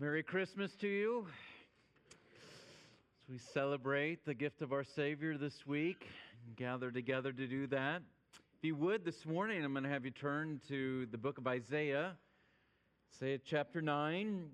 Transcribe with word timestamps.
Merry 0.00 0.22
Christmas 0.22 0.72
to 0.76 0.88
you. 0.88 1.26
As 3.22 3.28
we 3.28 3.38
celebrate 3.52 4.24
the 4.24 4.32
gift 4.32 4.62
of 4.62 4.72
our 4.72 4.82
Savior 4.82 5.36
this 5.36 5.66
week, 5.66 6.06
gather 6.56 6.90
together 6.90 7.32
to 7.32 7.46
do 7.46 7.66
that. 7.66 8.00
If 8.56 8.64
you 8.64 8.74
would, 8.76 9.04
this 9.04 9.26
morning 9.26 9.62
I'm 9.62 9.72
going 9.72 9.84
to 9.84 9.90
have 9.90 10.06
you 10.06 10.10
turn 10.10 10.58
to 10.68 11.04
the 11.10 11.18
book 11.18 11.36
of 11.36 11.46
Isaiah, 11.46 12.16
Isaiah 13.14 13.40
chapter 13.44 13.82
9. 13.82 14.48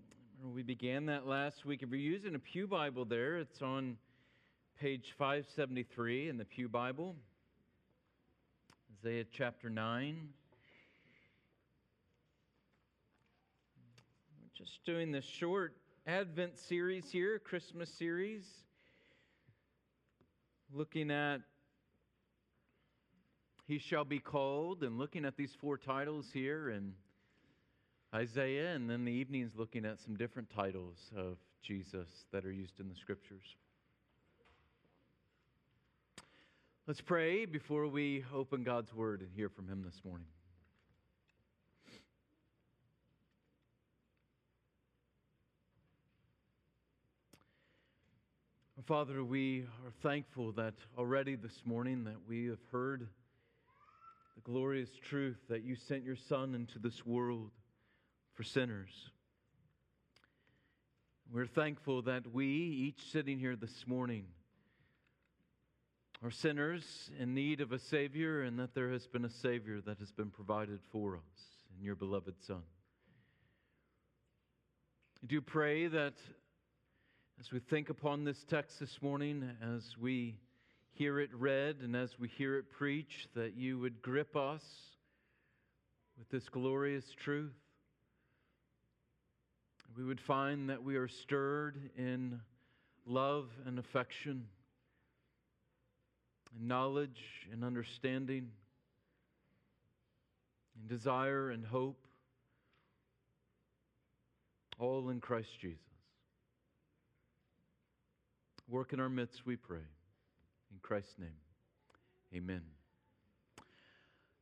We 0.53 0.65
began 0.65 1.07
that 1.07 1.29
last 1.29 1.65
week. 1.65 1.85
If 1.85 1.91
you're 1.91 2.01
using 2.01 2.35
a 2.35 2.41
Pew 2.41 2.67
Bible 2.67 3.05
there, 3.05 3.39
it's 3.39 3.63
on 3.63 3.99
page 4.81 5.15
573 5.17 6.29
in 6.29 6.39
the 6.39 6.45
Pew 6.45 6.69
Bible. 6.69 7.15
Isaiah 8.99 9.27
chapter 9.31 9.71
9. 9.71 10.29
Just 14.57 14.87
doing 14.87 15.13
this 15.13 15.27
short 15.27 15.77
Advent 16.07 16.59
series 16.59 17.11
here, 17.11 17.39
Christmas 17.39 17.91
series, 17.91 18.43
looking 20.73 21.11
at 21.11 21.43
He 23.67 23.79
shall 23.79 24.07
be 24.07 24.19
called, 24.19 24.83
and 24.83 24.97
looking 24.97 25.27
at 25.27 25.37
these 25.37 25.55
four 25.61 25.77
titles 25.77 26.29
here 26.33 26.71
in 26.71 26.95
Isaiah, 28.15 28.75
and 28.75 28.89
then 28.89 29.05
the 29.05 29.13
evenings 29.13 29.53
looking 29.57 29.85
at 29.85 30.01
some 30.01 30.17
different 30.17 30.49
titles 30.49 31.11
of 31.15 31.37
Jesus 31.63 32.09
that 32.33 32.47
are 32.47 32.53
used 32.53 32.81
in 32.81 32.89
the 32.89 32.97
scriptures. 32.97 33.57
Let's 36.87 37.03
pray 37.03 37.45
before 37.45 37.89
we 37.89 38.25
open 38.33 38.63
God's 38.65 38.95
word 38.95 39.21
and 39.21 39.29
hear 39.37 39.51
from 39.51 39.69
Him 39.69 39.83
this 39.85 40.01
morning. 40.03 40.29
Father, 48.87 49.25
we 49.25 49.63
are 49.85 49.91
thankful 50.01 50.53
that 50.53 50.75
already 50.97 51.35
this 51.35 51.63
morning 51.65 52.05
that 52.05 52.29
we 52.29 52.47
have 52.47 52.61
heard 52.71 53.09
the 54.37 54.41
glorious 54.43 54.91
truth 55.03 55.39
that 55.49 55.65
you 55.65 55.75
sent 55.75 56.05
your 56.05 56.15
son 56.15 56.55
into 56.55 56.79
this 56.79 57.05
world 57.05 57.51
for 58.35 58.45
sinners. 58.45 59.11
We're 61.33 61.49
thankful 61.49 62.03
that 62.03 62.33
we, 62.33 62.47
each 62.47 63.11
sitting 63.11 63.41
here 63.41 63.57
this 63.57 63.89
morning, 63.89 64.27
are 66.23 66.31
sinners 66.31 67.11
in 67.19 67.35
need 67.35 67.61
of 67.61 67.73
a 67.73 67.81
Savior 67.81 68.43
and 68.43 68.57
that 68.61 68.73
there 68.73 68.93
has 68.93 69.09
been 69.09 69.25
a 69.25 69.31
Savior 69.31 69.81
that 69.81 69.99
has 69.99 70.13
been 70.13 70.31
provided 70.31 70.79
for 70.93 71.17
us 71.17 71.67
in 71.77 71.85
your 71.85 71.97
beloved 71.97 72.35
Son. 72.47 72.63
I 75.25 75.27
do 75.27 75.41
pray 75.41 75.89
that 75.89 76.15
as 77.39 77.53
we 77.53 77.59
think 77.59 77.91
upon 77.91 78.25
this 78.25 78.45
text 78.49 78.81
this 78.81 79.03
morning, 79.03 79.51
as 79.77 79.95
we 80.01 80.39
hear 80.93 81.21
it 81.21 81.29
read 81.35 81.77
and 81.83 81.95
as 81.95 82.19
we 82.19 82.29
hear 82.29 82.57
it 82.57 82.71
preached, 82.71 83.29
that 83.35 83.55
you 83.55 83.79
would 83.79 84.01
grip 84.01 84.35
us 84.35 84.65
with 86.19 86.31
this 86.31 86.49
glorious 86.49 87.05
truth. 87.15 87.53
We 89.99 90.05
would 90.05 90.21
find 90.21 90.71
that 90.71 90.83
we 90.83 90.97
are 90.97 91.09
stirred 91.09 91.91
in 91.99 92.41
love 93.05 93.51
and 93.67 93.79
affection, 93.79 94.47
in 96.59 96.67
knowledge 96.67 97.23
and 97.53 97.63
understanding, 97.63 98.51
in 100.81 100.89
desire 100.89 101.51
and 101.51 101.67
hope, 101.67 102.07
all 104.79 105.11
in 105.11 105.21
Christ 105.21 105.51
Jesus. 105.61 105.86
Work 108.69 108.93
in 108.93 108.99
our 108.99 109.09
midst, 109.09 109.47
we 109.47 109.55
pray. 109.55 109.79
In 110.73 110.79
Christ's 110.83 111.21
name, 111.21 111.29
amen. 112.35 112.63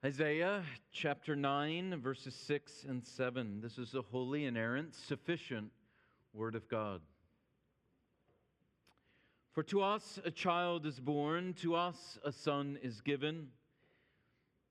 Isaiah 0.02 0.62
chapter 0.92 1.36
9, 1.36 2.00
verses 2.00 2.34
6 2.34 2.86
and 2.88 3.04
7. 3.04 3.60
This 3.60 3.76
is 3.76 3.94
a 3.94 4.00
holy, 4.00 4.46
inerrant, 4.46 4.94
sufficient 4.94 5.70
word 6.32 6.54
of 6.54 6.66
God. 6.70 7.02
For 9.52 9.62
to 9.64 9.82
us 9.82 10.18
a 10.24 10.30
child 10.30 10.86
is 10.86 10.98
born, 11.00 11.52
to 11.60 11.74
us 11.74 12.18
a 12.24 12.32
son 12.32 12.78
is 12.82 13.02
given, 13.02 13.48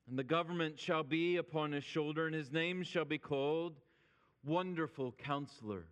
and 0.08 0.18
the 0.18 0.24
government 0.24 0.80
shall 0.80 1.04
be 1.04 1.36
upon 1.36 1.70
his 1.70 1.84
shoulder, 1.84 2.26
and 2.26 2.34
his 2.34 2.50
name 2.50 2.82
shall 2.82 3.04
be 3.04 3.18
called 3.18 3.78
Wonderful 4.44 5.12
Counselor, 5.12 5.86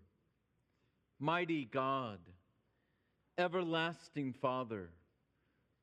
Mighty 1.21 1.65
God 1.65 2.19
everlasting 3.43 4.33
Father, 4.33 4.89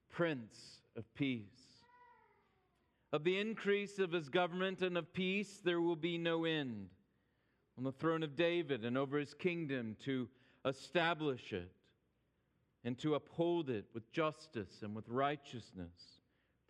Prince 0.09 0.79
of 0.95 1.03
Peace. 1.13 1.43
Of 3.11 3.25
the 3.25 3.37
increase 3.37 3.99
of 3.99 4.13
his 4.13 4.29
government 4.29 4.81
and 4.81 4.97
of 4.97 5.11
peace 5.13 5.59
there 5.63 5.81
will 5.81 5.97
be 5.97 6.17
no 6.17 6.45
end 6.45 6.87
on 7.77 7.83
the 7.83 7.91
throne 7.91 8.23
of 8.23 8.37
David 8.37 8.85
and 8.85 8.97
over 8.97 9.17
his 9.17 9.33
kingdom 9.33 9.97
to 10.05 10.29
establish 10.65 11.51
it 11.51 11.71
and 12.85 12.97
to 12.99 13.15
uphold 13.15 13.69
it 13.69 13.85
with 13.93 14.09
justice 14.13 14.81
and 14.81 14.95
with 14.95 15.09
righteousness 15.09 16.21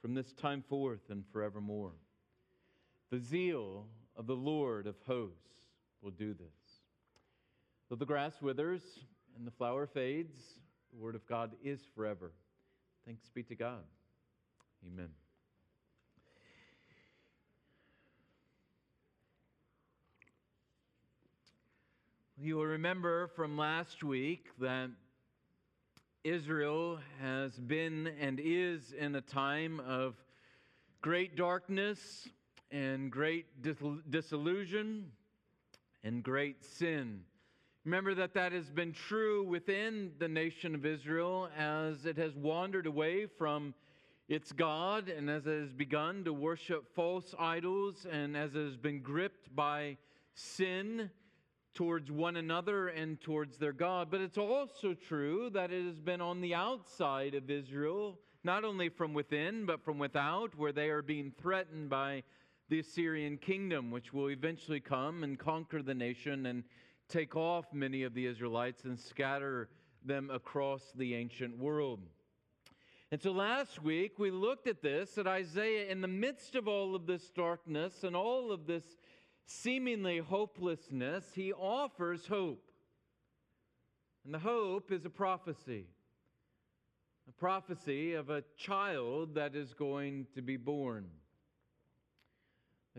from 0.01 0.15
this 0.15 0.33
time 0.33 0.63
forth 0.67 1.11
and 1.11 1.23
forevermore. 1.31 1.93
The 3.11 3.19
zeal 3.19 3.85
of 4.15 4.25
the 4.25 4.35
Lord 4.35 4.87
of 4.87 4.95
hosts 5.05 5.53
will 6.01 6.11
do 6.11 6.33
this. 6.33 6.47
Though 7.89 7.95
the 7.95 8.05
grass 8.07 8.41
withers 8.41 8.81
and 9.37 9.45
the 9.45 9.51
flower 9.51 9.85
fades, 9.85 10.39
the 10.91 10.99
Word 10.99 11.15
of 11.15 11.25
God 11.27 11.51
is 11.63 11.79
forever. 11.95 12.31
Thanks 13.05 13.29
be 13.29 13.43
to 13.43 13.55
God. 13.55 13.83
Amen. 14.87 15.09
You 22.41 22.55
will 22.55 22.65
remember 22.65 23.27
from 23.27 23.57
last 23.57 24.03
week 24.03 24.47
that 24.59 24.89
Israel 26.23 26.99
has 27.21 27.53
been 27.53 28.07
and 28.19 28.39
is 28.41 28.93
in 28.97 29.15
a 29.15 29.21
time 29.21 29.81
of 29.81 30.15
great 31.01 31.35
darkness 31.35 32.29
and 32.71 33.11
great 33.11 33.45
disillusion 34.09 35.11
and 36.03 36.23
great 36.23 36.63
sin. 36.63 37.21
Remember 37.85 38.13
that 38.13 38.33
that 38.33 38.51
has 38.51 38.69
been 38.69 38.91
true 38.91 39.41
within 39.43 40.11
the 40.19 40.27
nation 40.27 40.75
of 40.75 40.85
Israel 40.85 41.49
as 41.57 42.05
it 42.05 42.17
has 42.17 42.35
wandered 42.35 42.85
away 42.85 43.25
from 43.25 43.73
its 44.27 44.51
God 44.51 45.07
and 45.07 45.29
as 45.29 45.47
it 45.47 45.61
has 45.61 45.71
begun 45.71 46.25
to 46.25 46.33
worship 46.33 46.93
false 46.93 47.33
idols 47.39 48.05
and 48.11 48.35
as 48.35 48.53
it 48.53 48.65
has 48.65 48.75
been 48.75 49.01
gripped 49.01 49.55
by 49.55 49.95
sin 50.33 51.09
towards 51.73 52.11
one 52.11 52.35
another 52.35 52.89
and 52.89 53.21
towards 53.21 53.57
their 53.57 53.71
God. 53.71 54.09
But 54.11 54.19
it's 54.19 54.37
also 54.37 54.93
true 54.93 55.49
that 55.51 55.71
it 55.71 55.85
has 55.85 56.01
been 56.01 56.19
on 56.19 56.41
the 56.41 56.55
outside 56.55 57.33
of 57.33 57.49
Israel, 57.49 58.19
not 58.43 58.65
only 58.65 58.89
from 58.89 59.13
within, 59.13 59.65
but 59.65 59.85
from 59.85 59.97
without, 59.99 60.53
where 60.57 60.73
they 60.73 60.89
are 60.89 61.01
being 61.01 61.31
threatened 61.41 61.89
by 61.89 62.23
the 62.67 62.79
Assyrian 62.79 63.37
kingdom, 63.37 63.89
which 63.89 64.13
will 64.13 64.29
eventually 64.29 64.81
come 64.81 65.23
and 65.23 65.39
conquer 65.39 65.81
the 65.81 65.95
nation 65.95 66.45
and 66.45 66.65
take 67.09 67.35
off 67.35 67.65
many 67.73 68.03
of 68.03 68.13
the 68.13 68.25
Israelites 68.25 68.85
and 68.85 68.97
scatter 68.97 69.69
them 70.05 70.29
across 70.31 70.93
the 70.95 71.15
ancient 71.15 71.57
world. 71.57 71.99
And 73.11 73.21
so 73.21 73.31
last 73.31 73.81
week 73.81 74.19
we 74.19 74.29
looked 74.31 74.67
at 74.67 74.81
this, 74.81 75.15
that 75.15 75.27
Isaiah, 75.27 75.89
in 75.89 76.01
the 76.01 76.07
midst 76.07 76.55
of 76.55 76.67
all 76.67 76.95
of 76.95 77.07
this 77.07 77.29
darkness 77.31 78.03
and 78.03 78.15
all 78.15 78.51
of 78.51 78.67
this 78.67 78.83
seemingly 79.45 80.19
hopelessness, 80.19 81.25
he 81.33 81.51
offers 81.51 82.27
hope. 82.27 82.71
And 84.23 84.33
the 84.33 84.39
hope 84.39 84.91
is 84.91 85.05
a 85.05 85.09
prophecy 85.09 85.87
a 87.29 87.31
prophecy 87.39 88.15
of 88.15 88.31
a 88.31 88.43
child 88.57 89.35
that 89.35 89.55
is 89.55 89.75
going 89.75 90.25
to 90.33 90.41
be 90.41 90.57
born 90.57 91.05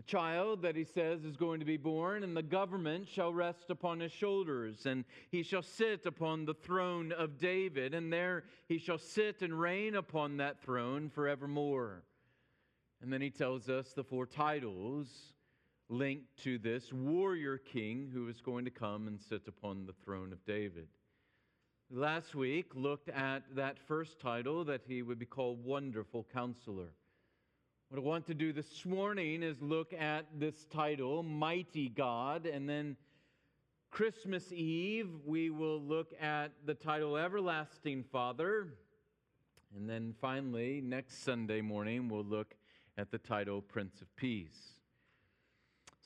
a 0.01 0.03
child 0.03 0.63
that 0.63 0.75
he 0.75 0.83
says 0.83 1.23
is 1.23 1.35
going 1.35 1.59
to 1.59 1.65
be 1.65 1.77
born, 1.77 2.23
and 2.23 2.35
the 2.35 2.41
government 2.41 3.07
shall 3.07 3.31
rest 3.31 3.69
upon 3.69 3.99
his 3.99 4.11
shoulders, 4.11 4.87
and 4.87 5.05
he 5.29 5.43
shall 5.43 5.61
sit 5.61 6.07
upon 6.07 6.43
the 6.43 6.55
throne 6.55 7.11
of 7.11 7.37
David, 7.37 7.93
and 7.93 8.11
there 8.11 8.45
he 8.67 8.79
shall 8.79 8.97
sit 8.97 9.43
and 9.43 9.59
reign 9.59 9.95
upon 9.95 10.37
that 10.37 10.59
throne 10.59 11.07
forevermore. 11.09 12.01
And 13.01 13.13
then 13.13 13.21
he 13.21 13.29
tells 13.29 13.69
us 13.69 13.93
the 13.93 14.03
four 14.03 14.25
titles 14.25 15.07
linked 15.87 16.43
to 16.43 16.57
this 16.57 16.91
warrior 16.91 17.59
king 17.59 18.09
who 18.11 18.27
is 18.27 18.41
going 18.41 18.65
to 18.65 18.71
come 18.71 19.07
and 19.07 19.21
sit 19.21 19.43
upon 19.47 19.85
the 19.85 19.93
throne 20.03 20.33
of 20.33 20.43
David. 20.45 20.87
Last 21.91 22.33
week 22.33 22.71
looked 22.73 23.09
at 23.09 23.43
that 23.55 23.77
first 23.87 24.19
title 24.19 24.63
that 24.63 24.81
he 24.87 25.03
would 25.03 25.19
be 25.19 25.25
called 25.27 25.63
Wonderful 25.63 26.25
Counselor. 26.33 26.89
What 27.91 27.97
I 27.97 28.03
want 28.03 28.25
to 28.27 28.33
do 28.33 28.53
this 28.53 28.85
morning 28.85 29.43
is 29.43 29.61
look 29.61 29.91
at 29.91 30.25
this 30.39 30.65
title, 30.71 31.23
Mighty 31.23 31.89
God, 31.89 32.45
and 32.45 32.69
then 32.69 32.95
Christmas 33.89 34.49
Eve, 34.53 35.09
we 35.25 35.49
will 35.49 35.81
look 35.81 36.13
at 36.21 36.53
the 36.65 36.73
title 36.73 37.17
Everlasting 37.17 38.05
Father. 38.09 38.67
And 39.75 39.89
then 39.89 40.15
finally, 40.21 40.79
next 40.79 41.25
Sunday 41.25 41.59
morning, 41.59 42.07
we'll 42.07 42.23
look 42.23 42.55
at 42.97 43.11
the 43.11 43.17
title 43.17 43.61
Prince 43.61 43.99
of 43.99 44.15
Peace. 44.15 44.79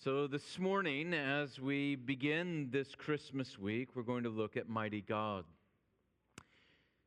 So, 0.04 0.26
this 0.26 0.58
morning, 0.58 1.14
as 1.14 1.60
we 1.60 1.98
begin 1.98 2.70
this 2.72 2.96
Christmas 2.96 3.60
week, 3.60 3.90
we're 3.94 4.02
going 4.02 4.24
to 4.24 4.30
look 4.30 4.58
at 4.58 4.68
Mighty 4.68 5.02
God. 5.02 5.46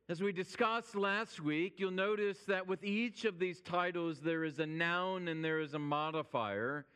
As 0.09 0.23
we 0.23 0.31
discussed 0.31 0.95
last 0.95 1.39
week, 1.39 1.75
you'll 1.77 1.91
notice 1.91 2.39
that 2.47 2.65
with 2.65 2.83
each 2.83 3.25
of 3.25 3.37
these 3.37 3.61
titles, 3.61 4.19
there 4.19 4.43
is 4.43 4.57
a 4.57 4.65
noun 4.65 5.27
and 5.27 5.45
there 5.45 5.59
is 5.59 5.75
a 5.75 5.79
modifier. 5.79 6.87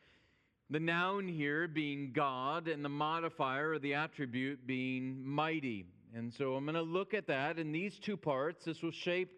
The 0.68 0.80
noun 0.80 1.28
here 1.28 1.68
being 1.68 2.10
God, 2.12 2.66
and 2.66 2.84
the 2.84 2.88
modifier 2.88 3.70
or 3.74 3.78
the 3.78 3.94
attribute 3.94 4.66
being 4.66 5.24
mighty. 5.24 5.86
And 6.12 6.34
so 6.34 6.56
I'm 6.56 6.64
going 6.64 6.74
to 6.74 6.82
look 6.82 7.14
at 7.14 7.28
that 7.28 7.56
in 7.56 7.70
these 7.70 8.00
two 8.00 8.16
parts. 8.16 8.64
This 8.64 8.82
will 8.82 8.90
shape 8.90 9.30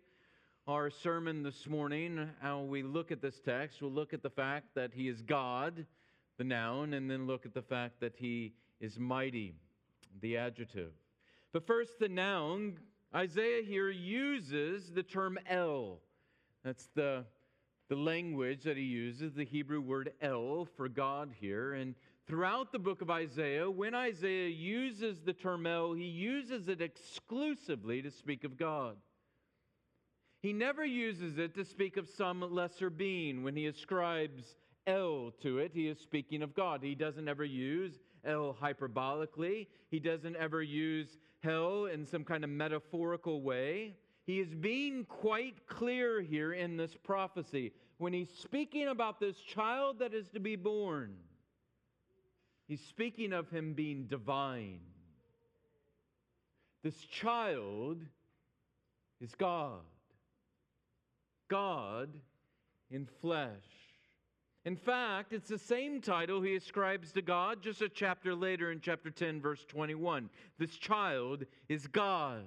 our 0.67 0.88
sermon 0.88 1.43
this 1.43 1.67
morning. 1.67 2.31
How 2.40 2.62
we 2.62 2.82
look 2.82 3.12
at 3.12 3.20
this 3.20 3.40
text, 3.44 3.82
we'll 3.82 3.93
look 3.93 4.14
at 4.14 4.22
the 4.22 4.31
fact 4.31 4.75
that 4.76 4.94
He 4.94 5.06
is 5.06 5.20
God, 5.20 5.84
the 6.38 6.44
noun, 6.44 6.94
and 6.94 7.11
then 7.11 7.26
look 7.26 7.44
at 7.44 7.52
the 7.52 7.61
fact 7.61 8.00
that 8.00 8.14
He 8.17 8.55
is 8.81 8.99
mighty, 8.99 9.52
the 10.22 10.38
adjective. 10.38 10.93
But 11.52 11.67
first, 11.67 11.99
the 11.99 12.08
noun. 12.08 12.79
Isaiah 13.14 13.62
here 13.62 13.91
uses 13.91 14.91
the 14.91 15.03
term 15.03 15.38
El. 15.49 16.00
That's 16.64 16.88
the, 16.94 17.25
the 17.88 17.97
language 17.97 18.64
that 18.64 18.76
he 18.76 18.82
uses, 18.82 19.35
the 19.35 19.44
Hebrew 19.44 19.81
word 19.81 20.12
El 20.20 20.67
for 20.76 20.88
God 20.88 21.31
here. 21.41 21.75
And 21.75 21.94
throughout 22.26 22.73
the 22.73 22.79
book 22.79 23.03
of 23.03 23.11
Isaiah, 23.11 23.70
when 23.70 23.94
Isaiah 23.94 24.49
uses 24.49 25.20
the 25.20 25.32
term 25.32 25.67
El, 25.67 25.93
he 25.93 26.05
uses 26.05 26.69
it 26.69 26.81
exclusively 26.81 28.03
to 28.03 28.11
speak 28.11 28.44
of 28.44 28.56
God. 28.56 28.97
He 30.43 30.53
never 30.53 30.85
uses 30.85 31.38
it 31.38 31.55
to 31.55 31.64
speak 31.64 31.97
of 31.97 32.08
some 32.08 32.41
lesser 32.41 32.91
being. 32.91 33.43
When 33.43 33.56
he 33.56 33.67
ascribes 33.67 34.56
El 34.87 35.32
to 35.43 35.58
it, 35.58 35.73
he 35.73 35.88
is 35.88 35.99
speaking 35.99 36.43
of 36.43 36.55
God. 36.55 36.82
He 36.82 36.94
doesn't 36.94 37.29
ever 37.29 37.44
use 37.44 37.99
El 38.25 38.56
hyperbolically, 38.61 39.69
he 39.88 40.00
doesn't 40.00 40.37
ever 40.37 40.62
use 40.62 41.19
El 41.46 41.87
in 41.87 42.06
some 42.06 42.25
kind 42.25 42.44
of 42.44 42.50
metaphorical 42.50 43.40
way. 43.43 43.94
He 44.26 44.40
is 44.40 44.54
being 44.54 45.04
quite 45.04 45.66
clear 45.66 46.20
here 46.20 46.52
in 46.52 46.76
this 46.76 46.94
prophecy. 46.94 47.72
When 47.98 48.12
he's 48.12 48.31
speaking 48.31 48.88
about 48.88 49.20
this 49.20 49.37
child 49.38 50.00
that 50.00 50.12
is 50.12 50.28
to 50.31 50.40
be 50.40 50.56
born, 50.56 51.14
he's 52.66 52.81
speaking 52.81 53.32
of 53.32 53.48
him 53.50 53.72
being 53.72 54.06
divine. 54.06 54.81
This 56.82 56.98
child 56.98 58.02
is 59.20 59.34
God, 59.34 59.81
God 61.48 62.10
in 62.90 63.06
flesh. 63.20 63.85
In 64.66 64.74
fact, 64.74 65.32
it's 65.32 65.48
the 65.48 65.58
same 65.58 66.00
title 66.00 66.42
he 66.42 66.56
ascribes 66.56 67.12
to 67.12 67.22
God 67.22 67.62
just 67.62 67.82
a 67.82 67.88
chapter 67.88 68.34
later 68.34 68.72
in 68.72 68.80
chapter 68.80 69.12
10, 69.12 69.40
verse 69.40 69.64
21. 69.68 70.28
This 70.58 70.76
child 70.76 71.44
is 71.68 71.86
God. 71.86 72.42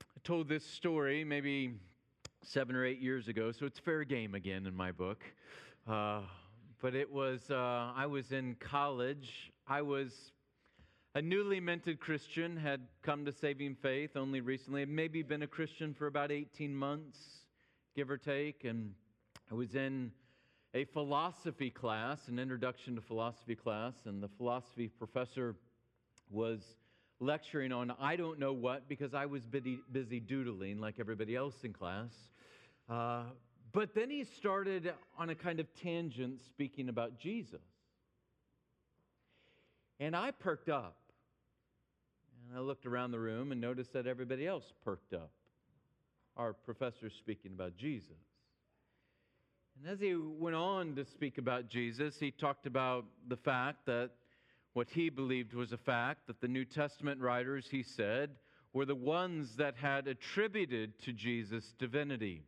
I 0.00 0.20
told 0.22 0.48
this 0.48 0.64
story 0.64 1.24
maybe 1.24 1.72
seven 2.44 2.76
or 2.76 2.84
eight 2.84 3.00
years 3.00 3.26
ago, 3.26 3.50
so 3.50 3.66
it's 3.66 3.80
fair 3.80 4.04
game 4.04 4.36
again 4.36 4.64
in 4.64 4.76
my 4.76 4.92
book. 4.92 5.24
Uh, 5.88 6.20
but 6.80 6.94
it 6.94 7.10
was, 7.10 7.50
uh, 7.50 7.90
I 7.96 8.06
was 8.06 8.30
in 8.30 8.54
college. 8.60 9.50
I 9.66 9.82
was 9.82 10.30
a 11.16 11.20
newly 11.20 11.58
minted 11.58 11.98
Christian, 11.98 12.56
had 12.56 12.82
come 13.02 13.24
to 13.24 13.32
saving 13.32 13.74
faith 13.74 14.16
only 14.16 14.40
recently, 14.40 14.82
had 14.82 14.88
maybe 14.88 15.24
been 15.24 15.42
a 15.42 15.48
Christian 15.48 15.94
for 15.94 16.06
about 16.06 16.30
18 16.30 16.72
months 16.72 17.18
give 17.94 18.10
or 18.10 18.16
take. 18.16 18.64
And 18.64 18.94
I 19.50 19.54
was 19.54 19.74
in 19.74 20.12
a 20.74 20.84
philosophy 20.84 21.70
class, 21.70 22.28
an 22.28 22.38
introduction 22.38 22.94
to 22.94 23.00
philosophy 23.00 23.56
class, 23.56 23.94
and 24.04 24.22
the 24.22 24.28
philosophy 24.28 24.88
professor 24.88 25.56
was 26.30 26.60
lecturing 27.18 27.72
on 27.72 27.92
I 28.00 28.16
don't 28.16 28.38
know 28.38 28.52
what 28.52 28.88
because 28.88 29.12
I 29.14 29.26
was 29.26 29.42
busy, 29.44 30.20
doodling 30.20 30.78
like 30.80 31.00
everybody 31.00 31.36
else 31.36 31.54
in 31.64 31.72
class. 31.72 32.10
Uh, 32.88 33.24
but 33.72 33.94
then 33.94 34.10
he 34.10 34.24
started 34.24 34.92
on 35.18 35.30
a 35.30 35.34
kind 35.34 35.60
of 35.60 35.66
tangent 35.74 36.40
speaking 36.40 36.88
about 36.88 37.18
Jesus. 37.18 37.60
And 40.00 40.16
I 40.16 40.30
perked 40.30 40.68
up. 40.68 40.96
And 42.48 42.58
I 42.58 42.62
looked 42.62 42.86
around 42.86 43.12
the 43.12 43.20
room 43.20 43.52
and 43.52 43.60
noticed 43.60 43.92
that 43.92 44.06
everybody 44.06 44.46
else 44.46 44.72
perked 44.84 45.12
up 45.12 45.30
our 46.36 46.52
professor 46.52 47.10
speaking 47.10 47.52
about 47.52 47.76
Jesus. 47.76 48.16
And 49.80 49.90
as 49.90 49.98
he 49.98 50.14
went 50.14 50.56
on 50.56 50.94
to 50.96 51.06
speak 51.06 51.38
about 51.38 51.68
Jesus, 51.68 52.18
he 52.20 52.30
talked 52.30 52.66
about 52.66 53.06
the 53.28 53.36
fact 53.36 53.86
that 53.86 54.10
what 54.74 54.90
he 54.90 55.08
believed 55.08 55.54
was 55.54 55.72
a 55.72 55.78
fact 55.78 56.26
that 56.26 56.42
the 56.42 56.48
New 56.48 56.66
Testament 56.66 57.18
writers, 57.18 57.66
he 57.70 57.82
said, 57.82 58.30
were 58.74 58.84
the 58.84 58.94
ones 58.94 59.56
that 59.56 59.76
had 59.76 60.06
attributed 60.06 60.98
to 61.04 61.14
Jesus 61.14 61.72
divinity, 61.78 62.44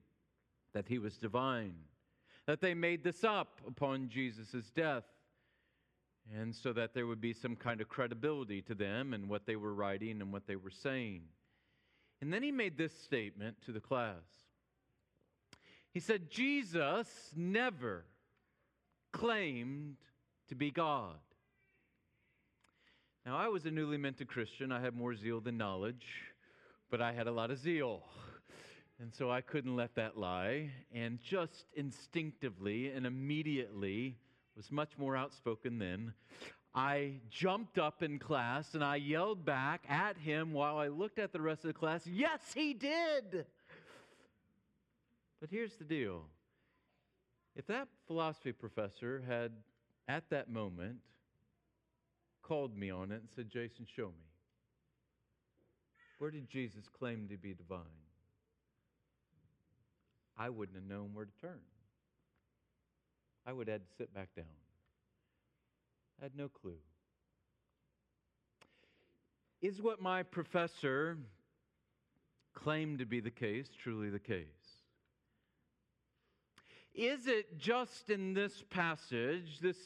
that 0.74 0.86
he 0.86 0.98
was 0.98 1.16
divine, 1.16 1.74
that 2.46 2.60
they 2.60 2.74
made 2.74 3.02
this 3.02 3.24
up 3.24 3.62
upon 3.66 4.10
Jesus' 4.10 4.70
death, 4.76 5.04
and 6.36 6.54
so 6.54 6.74
that 6.74 6.92
there 6.92 7.06
would 7.06 7.20
be 7.22 7.32
some 7.32 7.56
kind 7.56 7.80
of 7.80 7.88
credibility 7.88 8.60
to 8.60 8.74
them 8.74 9.14
and 9.14 9.26
what 9.26 9.46
they 9.46 9.56
were 9.56 9.74
writing 9.74 10.20
and 10.20 10.34
what 10.34 10.46
they 10.46 10.56
were 10.56 10.70
saying. 10.70 11.22
And 12.20 12.30
then 12.30 12.42
he 12.42 12.52
made 12.52 12.76
this 12.76 12.92
statement 13.04 13.56
to 13.64 13.72
the 13.72 13.80
class. 13.80 14.22
He 15.92 16.00
said, 16.00 16.30
Jesus 16.30 17.08
never 17.36 18.04
claimed 19.12 19.96
to 20.48 20.54
be 20.54 20.70
God. 20.70 21.16
Now, 23.26 23.36
I 23.36 23.48
was 23.48 23.66
a 23.66 23.70
newly 23.70 23.98
minted 23.98 24.26
Christian. 24.26 24.72
I 24.72 24.80
had 24.80 24.94
more 24.94 25.14
zeal 25.14 25.40
than 25.40 25.56
knowledge, 25.56 26.06
but 26.90 27.00
I 27.00 27.12
had 27.12 27.26
a 27.26 27.32
lot 27.32 27.50
of 27.50 27.58
zeal. 27.58 28.02
And 29.00 29.12
so 29.14 29.30
I 29.30 29.42
couldn't 29.42 29.76
let 29.76 29.94
that 29.96 30.16
lie. 30.16 30.70
And 30.94 31.20
just 31.20 31.66
instinctively 31.74 32.90
and 32.90 33.06
immediately, 33.06 34.16
was 34.56 34.70
much 34.72 34.96
more 34.98 35.16
outspoken 35.16 35.78
then, 35.78 36.14
I 36.74 37.20
jumped 37.30 37.78
up 37.78 38.02
in 38.02 38.18
class 38.18 38.74
and 38.74 38.82
I 38.82 38.96
yelled 38.96 39.44
back 39.44 39.84
at 39.88 40.16
him 40.16 40.52
while 40.52 40.78
I 40.78 40.88
looked 40.88 41.18
at 41.18 41.32
the 41.32 41.40
rest 41.40 41.64
of 41.64 41.68
the 41.68 41.78
class, 41.78 42.06
Yes, 42.06 42.40
he 42.54 42.72
did! 42.72 43.44
But 45.42 45.50
here's 45.50 45.74
the 45.74 45.84
deal 45.84 46.22
if 47.56 47.66
that 47.66 47.88
philosophy 48.06 48.52
professor 48.52 49.24
had, 49.26 49.50
at 50.06 50.30
that 50.30 50.48
moment, 50.48 50.98
called 52.42 52.76
me 52.76 52.90
on 52.90 53.10
it 53.10 53.16
and 53.16 53.28
said, 53.34 53.50
Jason, 53.50 53.84
show 53.84 54.06
me. 54.06 54.30
Where 56.18 56.30
did 56.30 56.48
Jesus 56.48 56.84
claim 56.88 57.26
to 57.28 57.36
be 57.36 57.54
divine? 57.54 57.80
I 60.38 60.48
wouldn't 60.48 60.76
have 60.76 60.86
known 60.86 61.10
where 61.12 61.24
to 61.24 61.32
turn. 61.40 61.58
I 63.44 63.52
would 63.52 63.66
have 63.66 63.80
had 63.80 63.88
to 63.88 63.96
sit 63.96 64.14
back 64.14 64.28
down. 64.36 64.44
I 66.20 66.24
had 66.24 66.36
no 66.36 66.48
clue. 66.48 66.78
Is 69.60 69.82
what 69.82 70.00
my 70.00 70.22
professor 70.22 71.18
claimed 72.54 73.00
to 73.00 73.06
be 73.06 73.18
the 73.18 73.30
case 73.30 73.66
truly 73.76 74.08
the 74.08 74.20
case? 74.20 74.46
Is 76.94 77.26
it 77.26 77.58
just 77.58 78.10
in 78.10 78.34
this 78.34 78.62
passage, 78.68 79.60
this 79.60 79.78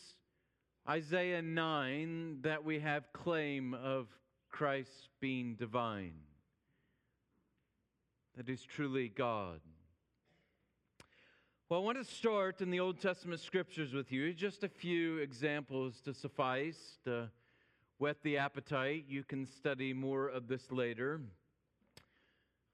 Isaiah 0.89 1.41
9, 1.43 2.39
that 2.43 2.65
we 2.65 2.81
have 2.81 3.13
claim 3.13 3.75
of 3.75 4.09
Christ 4.51 5.09
being 5.21 5.55
divine? 5.55 6.15
That 8.37 8.49
is 8.49 8.63
truly 8.65 9.09
God. 9.09 9.61
Well, 11.69 11.81
I 11.81 11.83
want 11.85 11.99
to 11.99 12.05
start 12.05 12.61
in 12.61 12.71
the 12.71 12.81
Old 12.81 13.01
Testament 13.01 13.41
scriptures 13.41 13.93
with 13.93 14.11
you. 14.11 14.33
Just 14.35 14.65
a 14.65 14.69
few 14.69 15.19
examples 15.19 16.01
to 16.03 16.13
suffice 16.13 16.99
to 17.05 17.31
whet 17.99 18.17
the 18.23 18.39
appetite. 18.39 19.05
You 19.09 19.23
can 19.23 19.47
study 19.47 19.93
more 19.93 20.27
of 20.29 20.49
this 20.49 20.73
later. 20.73 21.21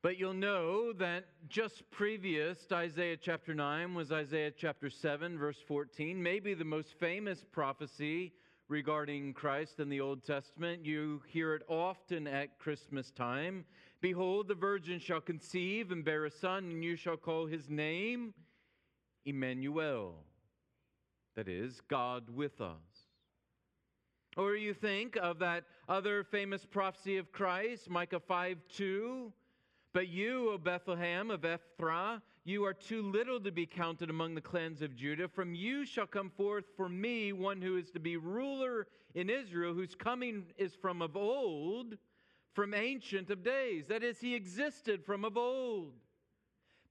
But 0.02 0.18
you'll 0.18 0.34
know 0.34 0.92
that 0.94 1.26
just 1.48 1.88
previous 1.92 2.66
to 2.66 2.74
Isaiah 2.74 3.16
chapter 3.16 3.54
9 3.54 3.94
was 3.94 4.10
Isaiah 4.10 4.50
chapter 4.50 4.90
7, 4.90 5.38
verse 5.38 5.58
14, 5.68 6.20
maybe 6.20 6.54
the 6.54 6.64
most 6.64 6.98
famous 6.98 7.44
prophecy 7.52 8.32
regarding 8.66 9.32
Christ 9.32 9.78
in 9.78 9.88
the 9.88 10.00
Old 10.00 10.24
Testament. 10.24 10.84
You 10.84 11.22
hear 11.28 11.54
it 11.54 11.62
often 11.68 12.26
at 12.26 12.58
Christmas 12.58 13.12
time. 13.12 13.64
Behold, 14.00 14.48
the 14.48 14.56
virgin 14.56 14.98
shall 14.98 15.20
conceive 15.20 15.92
and 15.92 16.04
bear 16.04 16.24
a 16.24 16.32
son, 16.32 16.64
and 16.64 16.82
you 16.82 16.96
shall 16.96 17.16
call 17.16 17.46
his 17.46 17.70
name 17.70 18.34
Emmanuel, 19.24 20.16
that 21.36 21.46
is, 21.46 21.80
God 21.80 22.28
with 22.28 22.60
us. 22.60 23.06
Or 24.36 24.56
you 24.56 24.74
think 24.74 25.16
of 25.16 25.38
that 25.38 25.62
other 25.88 26.24
famous 26.24 26.66
prophecy 26.66 27.18
of 27.18 27.30
Christ, 27.30 27.88
Micah 27.88 28.18
5 28.18 28.58
2. 28.68 29.32
But 29.94 30.08
you, 30.08 30.50
O 30.52 30.58
Bethlehem 30.58 31.30
of 31.30 31.44
Ephraim, 31.44 32.22
you 32.44 32.64
are 32.64 32.72
too 32.72 33.02
little 33.02 33.38
to 33.40 33.52
be 33.52 33.66
counted 33.66 34.08
among 34.08 34.34
the 34.34 34.40
clans 34.40 34.80
of 34.80 34.96
Judah. 34.96 35.28
From 35.28 35.54
you 35.54 35.84
shall 35.84 36.06
come 36.06 36.30
forth 36.30 36.64
for 36.76 36.88
me 36.88 37.32
one 37.32 37.60
who 37.60 37.76
is 37.76 37.90
to 37.90 38.00
be 38.00 38.16
ruler 38.16 38.86
in 39.14 39.28
Israel, 39.28 39.74
whose 39.74 39.94
coming 39.94 40.46
is 40.56 40.74
from 40.74 41.02
of 41.02 41.14
old, 41.14 41.98
from 42.54 42.72
ancient 42.72 43.28
of 43.28 43.44
days. 43.44 43.86
That 43.88 44.02
is, 44.02 44.18
he 44.18 44.34
existed 44.34 45.04
from 45.04 45.26
of 45.26 45.36
old. 45.36 45.92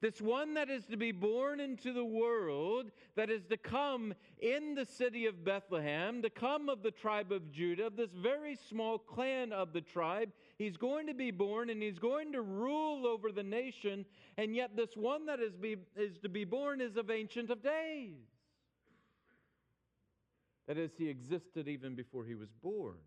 This 0.01 0.20
one 0.20 0.55
that 0.55 0.70
is 0.70 0.86
to 0.88 0.98
be 0.98 1.12
born 1.12 1.60
into 1.60 1.93
the 1.93 2.03
world, 2.03 2.89
that 3.15 3.29
is 3.29 3.46
to 3.46 3.58
come 3.58 4.15
in 4.39 4.74
the 4.74 4.86
city 4.86 5.27
of 5.27 5.46
Bethlehem, 5.46 6.24
to 6.24 6.29
come 6.29 6.70
of 6.70 6.81
the 6.81 6.89
tribe 6.89 7.31
of 7.31 7.51
Judah, 7.51 7.91
this 7.96 8.10
very 8.12 8.55
small 8.55 8.98
clan 8.98 9.53
of 9.53 9.74
the 9.74 9.81
tribe, 9.81 10.31
he's 10.62 10.77
going 10.77 11.08
to 11.08 11.13
be 11.13 11.32
born 11.32 11.70
and 11.70 11.82
he's 11.82 12.00
going 12.00 12.32
to 12.34 12.41
rule 12.41 13.08
over 13.08 13.32
the 13.32 13.44
nation. 13.44 14.06
And 14.38 14.56
yet, 14.56 14.75
this 14.75 14.96
one 14.96 15.25
that 15.25 15.39
is, 15.39 15.56
be, 15.56 15.77
is 15.96 16.20
to 16.20 16.30
be 16.30 16.44
born 16.44 16.82
is 16.82 16.98
of 16.98 17.10
ancient 17.10 17.50
of 17.50 17.63
days. 17.63 18.13
That 20.68 20.77
is, 20.77 20.91
he 20.98 21.10
existed 21.10 21.68
even 21.68 21.96
before 21.96 22.25
he 22.25 22.36
was 22.36 22.50
born. 22.62 22.98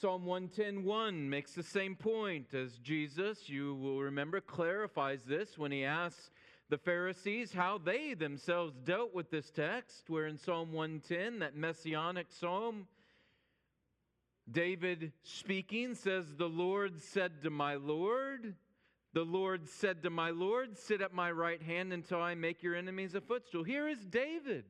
Psalm 0.00 0.24
110:1 0.24 1.28
makes 1.28 1.52
the 1.52 1.62
same 1.62 1.94
point 1.94 2.54
as 2.54 2.78
Jesus, 2.78 3.50
you 3.50 3.74
will 3.74 4.00
remember, 4.00 4.40
clarifies 4.40 5.24
this 5.24 5.58
when 5.58 5.72
he 5.72 5.84
asks 5.84 6.30
the 6.70 6.78
Pharisees 6.78 7.52
how 7.52 7.76
they 7.76 8.14
themselves 8.14 8.78
dealt 8.84 9.12
with 9.12 9.30
this 9.30 9.50
text, 9.50 10.08
where 10.08 10.26
in 10.26 10.38
Psalm 10.38 10.72
110, 10.72 11.40
that 11.40 11.54
messianic 11.54 12.28
psalm, 12.30 12.86
David 14.50 15.12
speaking 15.22 15.94
says, 15.94 16.34
The 16.36 16.48
Lord 16.48 17.00
said 17.00 17.42
to 17.42 17.50
my 17.50 17.74
Lord, 17.74 18.54
the 19.12 19.24
Lord 19.24 19.68
said 19.68 20.02
to 20.02 20.10
my 20.10 20.30
Lord, 20.30 20.76
Sit 20.78 21.00
at 21.00 21.12
my 21.12 21.30
right 21.30 21.62
hand 21.62 21.92
until 21.92 22.20
I 22.20 22.34
make 22.34 22.62
your 22.62 22.76
enemies 22.76 23.14
a 23.14 23.20
footstool. 23.20 23.64
Here 23.64 23.88
is 23.88 24.04
David, 24.06 24.64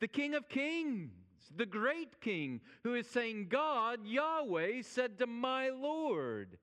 the 0.00 0.08
King 0.08 0.34
of 0.34 0.48
Kings 0.48 1.12
the 1.56 1.66
great 1.66 2.20
king, 2.20 2.60
who 2.82 2.94
is 2.94 3.06
saying, 3.06 3.48
God, 3.48 4.00
Yahweh, 4.06 4.82
said 4.82 5.18
to 5.18 5.26
my 5.26 5.70
Lord. 5.70 6.58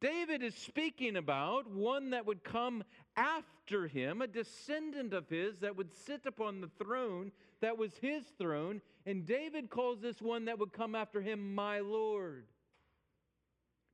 David 0.00 0.42
is 0.42 0.54
speaking 0.54 1.16
about 1.16 1.68
one 1.70 2.10
that 2.10 2.26
would 2.26 2.44
come 2.44 2.84
after 3.16 3.88
him, 3.88 4.22
a 4.22 4.28
descendant 4.28 5.12
of 5.12 5.28
his 5.28 5.58
that 5.58 5.76
would 5.76 5.92
sit 5.92 6.24
upon 6.24 6.60
the 6.60 6.70
throne 6.82 7.32
that 7.60 7.78
was 7.78 7.90
his 8.00 8.24
throne. 8.38 8.80
And 9.06 9.26
David 9.26 9.70
calls 9.70 10.00
this 10.00 10.20
one 10.20 10.46
that 10.46 10.58
would 10.58 10.72
come 10.72 10.94
after 10.94 11.20
him, 11.20 11.54
my 11.54 11.80
Lord. 11.80 12.44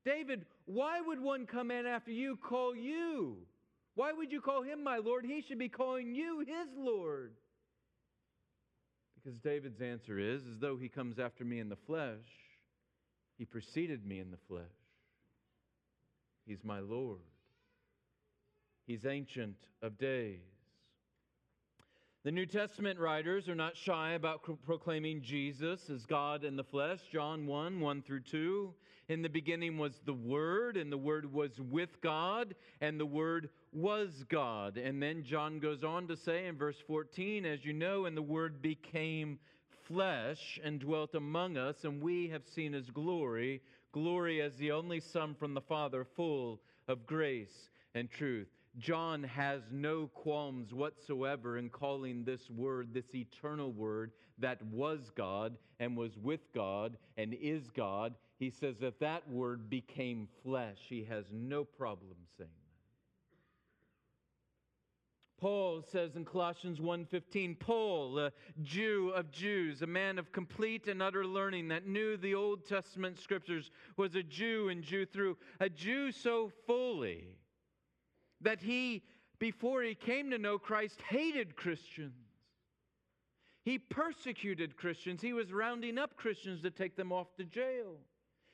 David, 0.04 0.44
why 0.66 1.00
would 1.00 1.20
one 1.20 1.46
come 1.46 1.70
in 1.70 1.86
after 1.86 2.10
you 2.10 2.36
call 2.36 2.74
you? 2.74 3.36
Why 3.94 4.12
would 4.12 4.32
you 4.32 4.40
call 4.40 4.62
him 4.62 4.82
my 4.82 4.98
Lord? 4.98 5.24
He 5.24 5.40
should 5.40 5.58
be 5.58 5.68
calling 5.68 6.14
you 6.14 6.40
his 6.40 6.68
Lord. 6.76 7.32
Because 9.14 9.38
David's 9.38 9.80
answer 9.80 10.18
is 10.18 10.42
as 10.46 10.58
though 10.58 10.76
he 10.76 10.88
comes 10.88 11.18
after 11.18 11.44
me 11.44 11.58
in 11.58 11.68
the 11.68 11.78
flesh, 11.86 12.26
he 13.38 13.44
preceded 13.44 14.04
me 14.04 14.20
in 14.20 14.30
the 14.30 14.38
flesh. 14.48 14.62
He's 16.46 16.62
my 16.62 16.80
Lord. 16.80 17.20
He's 18.86 19.06
ancient 19.06 19.56
of 19.80 19.96
days. 19.96 20.40
The 22.24 22.32
New 22.32 22.46
Testament 22.46 22.98
writers 22.98 23.50
are 23.50 23.54
not 23.54 23.76
shy 23.76 24.12
about 24.12 24.48
proclaiming 24.64 25.20
Jesus 25.20 25.90
as 25.90 26.06
God 26.06 26.42
in 26.42 26.56
the 26.56 26.64
flesh. 26.64 27.00
John 27.12 27.46
1 27.46 27.80
1 27.80 28.00
through 28.00 28.22
2. 28.22 28.72
In 29.10 29.20
the 29.20 29.28
beginning 29.28 29.76
was 29.76 30.00
the 30.06 30.14
Word, 30.14 30.78
and 30.78 30.90
the 30.90 30.96
Word 30.96 31.30
was 31.30 31.60
with 31.60 32.00
God, 32.00 32.54
and 32.80 32.98
the 32.98 33.04
Word 33.04 33.50
was 33.74 34.24
God. 34.30 34.78
And 34.78 35.02
then 35.02 35.22
John 35.22 35.58
goes 35.58 35.84
on 35.84 36.08
to 36.08 36.16
say 36.16 36.46
in 36.46 36.56
verse 36.56 36.82
14, 36.86 37.44
as 37.44 37.62
you 37.62 37.74
know, 37.74 38.06
and 38.06 38.16
the 38.16 38.22
Word 38.22 38.62
became 38.62 39.38
flesh 39.82 40.58
and 40.64 40.80
dwelt 40.80 41.14
among 41.14 41.58
us, 41.58 41.84
and 41.84 42.00
we 42.00 42.28
have 42.28 42.46
seen 42.46 42.72
his 42.72 42.88
glory, 42.88 43.60
glory 43.92 44.40
as 44.40 44.56
the 44.56 44.72
only 44.72 45.00
Son 45.00 45.34
from 45.34 45.52
the 45.52 45.60
Father, 45.60 46.06
full 46.16 46.62
of 46.88 47.06
grace 47.06 47.68
and 47.94 48.10
truth. 48.10 48.48
John 48.78 49.22
has 49.22 49.62
no 49.70 50.08
qualms 50.08 50.74
whatsoever 50.74 51.58
in 51.58 51.70
calling 51.70 52.24
this 52.24 52.50
word, 52.50 52.92
this 52.92 53.14
eternal 53.14 53.70
word 53.72 54.12
that 54.38 54.60
was 54.66 55.10
God 55.14 55.56
and 55.78 55.96
was 55.96 56.16
with 56.18 56.52
God 56.52 56.96
and 57.16 57.34
is 57.34 57.70
God, 57.70 58.14
he 58.38 58.50
says 58.50 58.78
that 58.80 58.98
that 59.00 59.28
word 59.30 59.70
became 59.70 60.28
flesh. 60.42 60.78
He 60.88 61.04
has 61.04 61.26
no 61.32 61.64
problem 61.64 62.16
saying 62.36 62.50
that. 62.50 62.64
Paul 65.40 65.82
says 65.82 66.16
in 66.16 66.24
Colossians 66.24 66.80
1:15, 66.80 67.54
Paul, 67.60 68.18
a 68.18 68.32
Jew 68.62 69.10
of 69.14 69.30
Jews, 69.30 69.82
a 69.82 69.86
man 69.86 70.18
of 70.18 70.32
complete 70.32 70.88
and 70.88 71.02
utter 71.02 71.26
learning 71.26 71.68
that 71.68 71.86
knew 71.86 72.16
the 72.16 72.34
Old 72.34 72.66
Testament 72.66 73.18
scriptures, 73.18 73.70
was 73.96 74.14
a 74.14 74.22
Jew 74.22 74.68
and 74.70 74.82
Jew 74.82 75.06
through, 75.06 75.36
a 75.60 75.68
Jew 75.68 76.10
so 76.12 76.50
fully 76.66 77.36
that 78.44 78.60
he 78.60 79.02
before 79.38 79.82
he 79.82 79.94
came 79.94 80.30
to 80.30 80.38
know 80.38 80.58
Christ 80.58 81.00
hated 81.08 81.56
Christians. 81.56 82.14
He 83.64 83.78
persecuted 83.78 84.76
Christians. 84.76 85.20
He 85.22 85.32
was 85.32 85.52
rounding 85.52 85.98
up 85.98 86.16
Christians 86.16 86.62
to 86.62 86.70
take 86.70 86.96
them 86.96 87.12
off 87.12 87.34
to 87.36 87.44
jail. 87.44 87.96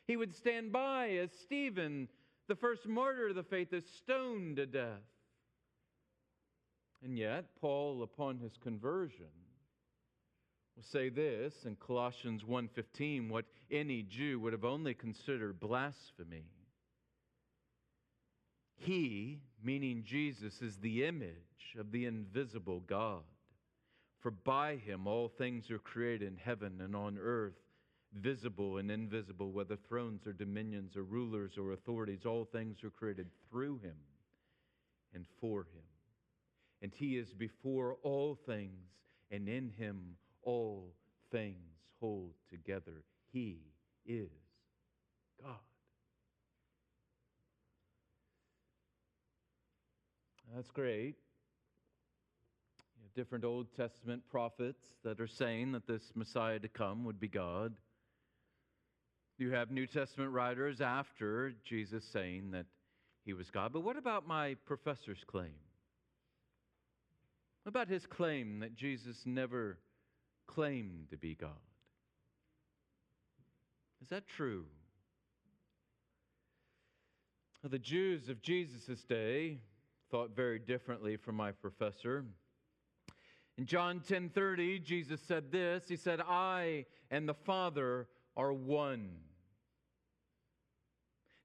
He 0.06 0.16
would 0.16 0.34
stand 0.34 0.72
by 0.72 1.10
as 1.10 1.30
Stephen, 1.42 2.08
the 2.48 2.56
first 2.56 2.86
martyr 2.86 3.28
of 3.28 3.34
the 3.34 3.42
faith, 3.42 3.72
is 3.72 3.84
stoned 3.96 4.56
to 4.56 4.66
death. 4.66 5.02
And 7.02 7.18
yet, 7.18 7.56
Paul, 7.60 8.02
upon 8.02 8.38
his 8.38 8.56
conversion, 8.56 9.26
will 10.76 10.82
say 10.84 11.08
this 11.08 11.64
in 11.64 11.76
Colossians 11.76 12.44
1:15, 12.44 13.28
what 13.28 13.46
any 13.70 14.02
Jew 14.02 14.38
would 14.40 14.52
have 14.52 14.64
only 14.64 14.94
considered 14.94 15.60
blasphemy. 15.60 16.46
He, 18.76 19.40
meaning 19.62 20.02
Jesus, 20.04 20.60
is 20.62 20.78
the 20.78 21.04
image 21.04 21.76
of 21.78 21.92
the 21.92 22.06
invisible 22.06 22.80
God. 22.80 23.22
For 24.20 24.30
by 24.30 24.76
him 24.76 25.06
all 25.06 25.28
things 25.28 25.70
are 25.70 25.78
created 25.78 26.28
in 26.28 26.36
heaven 26.36 26.80
and 26.80 26.94
on 26.94 27.18
earth 27.18 27.54
visible 28.12 28.78
and 28.78 28.90
invisible, 28.90 29.52
whether 29.52 29.76
thrones 29.76 30.26
or 30.26 30.32
dominions 30.32 30.96
or 30.96 31.02
rulers 31.02 31.52
or 31.56 31.72
authorities, 31.72 32.26
all 32.26 32.44
things 32.44 32.82
are 32.82 32.90
created 32.90 33.28
through 33.48 33.78
him 33.78 33.96
and 35.14 35.24
for 35.40 35.60
him. 35.60 35.82
And 36.82 36.92
he 36.94 37.16
is 37.16 37.32
before 37.32 37.96
all 38.02 38.38
things, 38.46 38.88
and 39.30 39.48
in 39.48 39.70
him 39.76 40.16
all 40.42 40.94
things 41.30 41.56
hold 42.00 42.32
together. 42.48 43.04
He 43.32 43.58
is 44.06 44.30
God. 45.42 45.69
That's 50.54 50.70
great. 50.70 51.14
You 52.96 53.02
have 53.04 53.14
different 53.14 53.44
Old 53.44 53.68
Testament 53.76 54.22
prophets 54.28 54.82
that 55.04 55.20
are 55.20 55.28
saying 55.28 55.72
that 55.72 55.86
this 55.86 56.02
Messiah 56.14 56.58
to 56.58 56.68
come 56.68 57.04
would 57.04 57.20
be 57.20 57.28
God. 57.28 57.74
You 59.38 59.52
have 59.52 59.70
New 59.70 59.86
Testament 59.86 60.32
writers 60.32 60.80
after 60.80 61.54
Jesus 61.64 62.04
saying 62.12 62.50
that 62.50 62.66
he 63.24 63.32
was 63.32 63.48
God. 63.50 63.72
But 63.72 63.84
what 63.84 63.96
about 63.96 64.26
my 64.26 64.56
professor's 64.66 65.22
claim? 65.26 65.54
What 67.62 67.70
about 67.70 67.88
his 67.88 68.04
claim 68.06 68.60
that 68.60 68.74
Jesus 68.74 69.22
never 69.24 69.78
claimed 70.46 71.10
to 71.10 71.16
be 71.16 71.36
God? 71.36 71.50
Is 74.02 74.08
that 74.08 74.26
true? 74.26 74.64
Well, 77.62 77.70
the 77.70 77.78
Jews 77.78 78.28
of 78.28 78.42
Jesus' 78.42 79.04
day 79.08 79.60
thought 80.10 80.34
very 80.34 80.58
differently 80.58 81.16
from 81.16 81.36
my 81.36 81.52
professor. 81.52 82.24
In 83.56 83.66
John 83.66 84.00
10:30, 84.00 84.80
Jesus 84.80 85.20
said 85.20 85.52
this. 85.52 85.88
He 85.88 85.96
said, 85.96 86.20
"I 86.20 86.86
and 87.10 87.28
the 87.28 87.34
Father 87.34 88.08
are 88.36 88.52
one." 88.52 89.24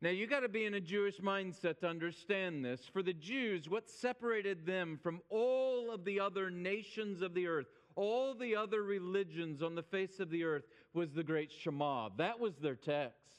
Now, 0.01 0.09
you 0.09 0.27
got 0.27 0.41
to 0.41 0.49
be 0.49 0.65
in 0.65 0.73
a 0.73 0.81
Jewish 0.81 1.19
mindset 1.19 1.79
to 1.79 1.87
understand 1.87 2.63
this. 2.63 2.85
For 2.85 3.01
the 3.01 3.13
Jews, 3.13 3.69
what 3.69 3.89
separated 3.89 4.65
them 4.65 4.97
from 4.97 5.21
all 5.29 5.89
of 5.89 6.03
the 6.03 6.19
other 6.19 6.49
nations 6.49 7.21
of 7.21 7.33
the 7.33 7.47
earth, 7.47 7.71
all 7.95 8.35
the 8.35 8.55
other 8.55 8.83
religions 8.83 9.63
on 9.63 9.73
the 9.73 9.83
face 9.83 10.19
of 10.19 10.29
the 10.29 10.43
earth, 10.43 10.67
was 10.93 11.13
the 11.13 11.23
great 11.23 11.51
Shema. 11.51 12.09
That 12.09 12.39
was 12.39 12.57
their 12.57 12.75
text. 12.75 13.37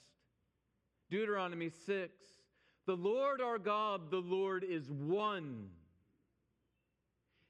Deuteronomy 1.09 1.69
6 1.69 2.36
The 2.87 2.97
Lord 2.97 3.41
our 3.41 3.59
God, 3.59 4.11
the 4.11 4.19
Lord 4.19 4.65
is 4.65 4.91
one. 4.91 5.69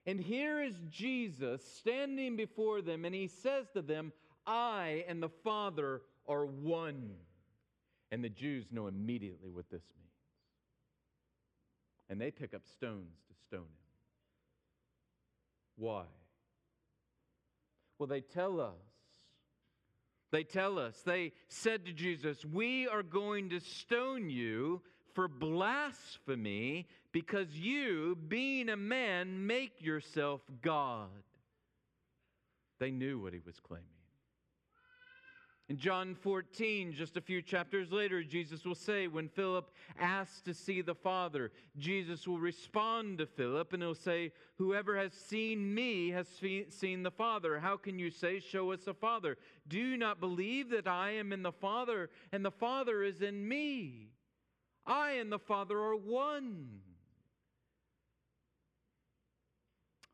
And 0.07 0.21
here 0.21 0.62
is 0.62 0.75
Jesus 0.88 1.62
standing 1.78 2.37
before 2.37 2.81
them, 2.81 3.05
and 3.05 3.14
he 3.14 3.26
says 3.26 3.66
to 3.75 3.83
them, 3.83 4.12
I 4.47 5.05
and 5.09 5.23
the 5.23 5.28
Father 5.28 6.02
are 6.26 6.47
one. 6.47 7.11
And 8.11 8.23
the 8.23 8.28
Jews 8.28 8.66
know 8.71 8.87
immediately 8.87 9.50
what 9.50 9.69
this 9.69 9.83
means. 9.99 10.07
And 12.09 12.21
they 12.21 12.31
pick 12.31 12.55
up 12.55 12.62
stones 12.64 13.19
to 13.28 13.47
stone 13.47 13.61
him. 13.61 13.66
Why? 15.76 16.05
Well, 17.99 18.07
they 18.07 18.21
tell 18.21 18.61
us. 18.61 18.73
They 20.33 20.45
tell 20.45 20.78
us, 20.78 21.00
they 21.05 21.33
said 21.49 21.87
to 21.87 21.93
Jesus, 21.93 22.45
We 22.45 22.88
are 22.88 23.02
going 23.02 23.50
to 23.50 23.61
stone 23.61 24.28
you 24.28 24.83
for 25.17 25.29
blasphemy 25.29 26.87
because 27.11 27.49
you, 27.55 28.19
being 28.29 28.69
a 28.69 28.77
man, 28.77 29.47
make 29.47 29.81
yourself 29.81 30.43
God. 30.61 31.09
They 32.79 32.91
knew 32.91 33.19
what 33.19 33.33
he 33.33 33.41
was 33.45 33.59
claiming. 33.59 33.87
In 35.71 35.79
John 35.79 36.15
14, 36.15 36.93
just 36.93 37.17
a 37.17 37.23
few 37.23 37.41
chapters 37.41 37.91
later, 37.91 38.23
Jesus 38.23 38.67
will 38.67 38.75
say, 38.75 39.09
when 39.09 39.29
Philip 39.29 39.71
asks 39.99 40.43
to 40.43 40.53
see 40.53 40.83
the 40.83 40.95
Father, 40.95 41.51
Jesus 41.79 42.29
will 42.29 42.39
respond 42.39 43.17
to 43.19 43.27
Philip 43.27 43.73
and 43.73 43.83
he'll 43.83 43.95
say, 43.95 44.33
Whoever 44.59 44.99
has 44.99 45.15
seen 45.15 45.75
me 45.75 46.11
has 46.11 46.29
seen 46.69 47.03
the 47.03 47.11
Father. 47.11 47.59
How 47.59 47.79
can 47.79 47.99
you 47.99 48.11
say, 48.11 48.39
Show 48.39 48.71
us 48.73 48.85
the 48.85 48.95
Father? 48.95 49.39
Do 49.67 49.79
you 49.79 49.97
not 49.97 50.21
believe 50.21 50.69
that 50.71 50.87
I 50.87 51.13
am 51.13 51.33
in 51.33 51.43
the 51.43 51.53
Father 51.53 52.11
and 52.33 52.45
the 52.45 52.51
Father 52.51 53.03
is 53.03 53.23
in 53.23 53.49
me? 53.49 54.11
I 54.87 55.12
and 55.12 55.33
the 55.33 55.38
Father 55.38 55.78
are 55.78 55.97
one. 55.97 56.81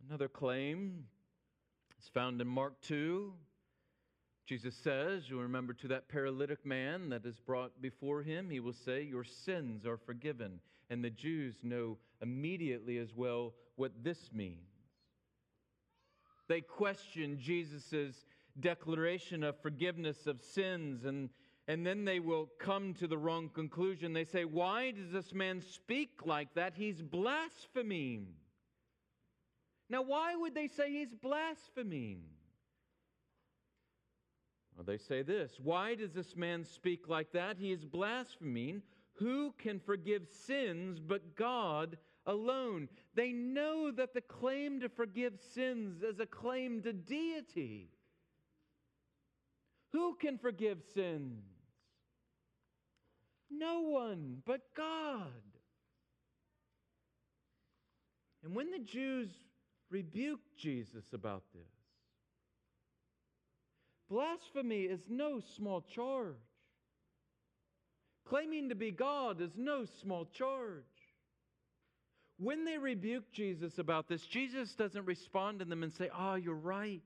Another 0.09 0.29
claim 0.29 1.05
is 2.01 2.09
found 2.09 2.41
in 2.41 2.47
Mark 2.47 2.81
2. 2.83 3.33
Jesus 4.47 4.75
says, 4.75 5.31
you 5.31 5.39
remember 5.39 5.73
to 5.75 5.89
that 5.89 6.09
paralytic 6.09 6.67
man 6.67 7.09
that 7.11 7.25
is 7.25 7.39
brought 7.39 7.81
before 7.81 8.23
him, 8.23 8.51
he 8.51 8.61
will 8.61 8.73
say, 8.73 9.03
Your 9.03 9.25
sins 9.25 9.87
are 9.87 9.97
forgiven. 9.97 10.61
And 10.91 11.03
the 11.03 11.11
Jews 11.11 11.57
know 11.63 11.97
immediately 12.21 12.99
as 12.99 13.15
well 13.15 13.55
what 13.77 13.93
this 14.03 14.31
means. 14.33 14.69
They 16.49 16.61
question 16.61 17.39
Jesus' 17.41 18.27
declaration 18.61 19.43
of 19.43 19.61
forgiveness 19.63 20.27
of 20.27 20.43
sins, 20.43 21.05
and, 21.05 21.31
and 21.69 21.87
then 21.87 22.05
they 22.05 22.19
will 22.19 22.49
come 22.59 22.95
to 22.95 23.07
the 23.07 23.19
wrong 23.19 23.49
conclusion. 23.49 24.13
They 24.13 24.25
say, 24.25 24.45
Why 24.45 24.91
does 24.91 25.11
this 25.11 25.33
man 25.33 25.61
speak 25.61 26.27
like 26.27 26.55
that? 26.55 26.75
He's 26.75 27.01
blaspheming. 27.01 28.27
Now, 29.89 30.03
why 30.03 30.35
would 30.35 30.55
they 30.55 30.69
say 30.69 30.91
he's 30.91 31.15
blaspheming? 31.15 32.23
Well, 34.77 34.85
they 34.85 34.99
say 34.99 35.23
this 35.23 35.59
Why 35.63 35.95
does 35.95 36.13
this 36.13 36.35
man 36.37 36.65
speak 36.65 37.09
like 37.09 37.33
that? 37.33 37.59
He 37.59 37.73
is 37.73 37.85
blaspheming. 37.85 38.83
Who 39.17 39.55
can 39.59 39.79
forgive 39.79 40.27
sins 40.29 40.99
but 40.99 41.37
God 41.37 41.99
alone? 42.27 42.89
They 43.15 43.31
know 43.33 43.91
that 43.93 44.15
the 44.15 44.23
claim 44.23 44.81
to 44.81 44.89
forgive 44.89 45.35
sins 45.55 46.03
is 46.03 46.19
a 46.19 46.27
claim 46.27 46.83
to 46.83 46.93
deity. 46.93 47.91
Who 49.93 50.17
can 50.21 50.39
forgive 50.39 50.79
sins? 50.95 51.45
No 53.51 53.83
one 53.83 54.43
but 54.47 54.61
God. 54.77 55.27
And 58.45 58.55
when 58.55 58.71
the 58.71 58.79
Jews 58.79 59.29
rebuked 59.91 60.57
Jesus 60.59 61.05
about 61.13 61.43
this, 61.53 61.69
Blasphemy 64.09 64.83
is 64.83 65.01
no 65.09 65.41
small 65.57 65.83
charge. 65.95 66.37
Claiming 68.29 68.69
to 68.69 68.75
be 68.75 68.91
God 68.91 69.41
is 69.41 69.53
no 69.57 69.87
small 70.03 70.27
charge. 70.27 70.85
When 72.39 72.65
they 72.65 72.79
rebuke 72.79 73.33
Jesus 73.33 73.79
about 73.79 74.09
this, 74.09 74.23
Jesus 74.27 74.75
doesn't 74.75 75.05
respond 75.07 75.61
to 75.61 75.65
them 75.65 75.83
and 75.83 75.93
say, 75.93 76.11
Oh, 76.17 76.35
you're 76.35 76.55
right. 76.55 77.03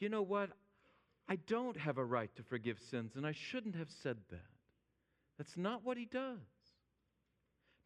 You 0.00 0.08
know 0.08 0.22
what? 0.22 0.50
I 1.28 1.36
don't 1.36 1.76
have 1.76 1.98
a 1.98 2.04
right 2.04 2.34
to 2.36 2.42
forgive 2.42 2.78
sins, 2.90 3.16
and 3.16 3.26
I 3.26 3.32
shouldn't 3.32 3.76
have 3.76 3.90
said 3.90 4.16
that. 4.30 4.40
That's 5.36 5.56
not 5.56 5.84
what 5.84 5.96
he 5.96 6.06
does. 6.06 6.38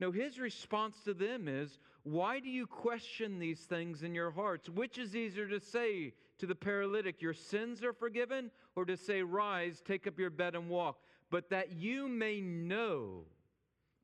No, 0.01 0.11
his 0.11 0.39
response 0.39 0.97
to 1.05 1.15
them 1.15 1.49
is, 1.49 1.79
Why 2.03 2.41
do 2.41 2.49
you 2.49 2.67
question 2.67 3.39
these 3.39 3.61
things 3.61 4.03
in 4.03 4.15
your 4.15 4.31
hearts? 4.31 4.69
Which 4.69 4.99
is 4.99 5.15
easier 5.15 5.49
to 5.49 5.61
say 5.61 6.15
to 6.39 6.47
the 6.47 6.55
paralytic, 6.55 7.21
Your 7.23 7.35
sins 7.35 7.85
are 7.85 7.93
forgiven, 7.93 8.51
or 8.75 8.85
to 8.85 8.97
say, 8.97 9.23
Rise, 9.23 9.81
take 9.85 10.07
up 10.07 10.19
your 10.19 10.31
bed 10.31 10.55
and 10.55 10.69
walk? 10.69 10.99
But 11.31 11.51
that 11.51 11.73
you 11.73 12.09
may 12.09 12.41
know 12.41 13.27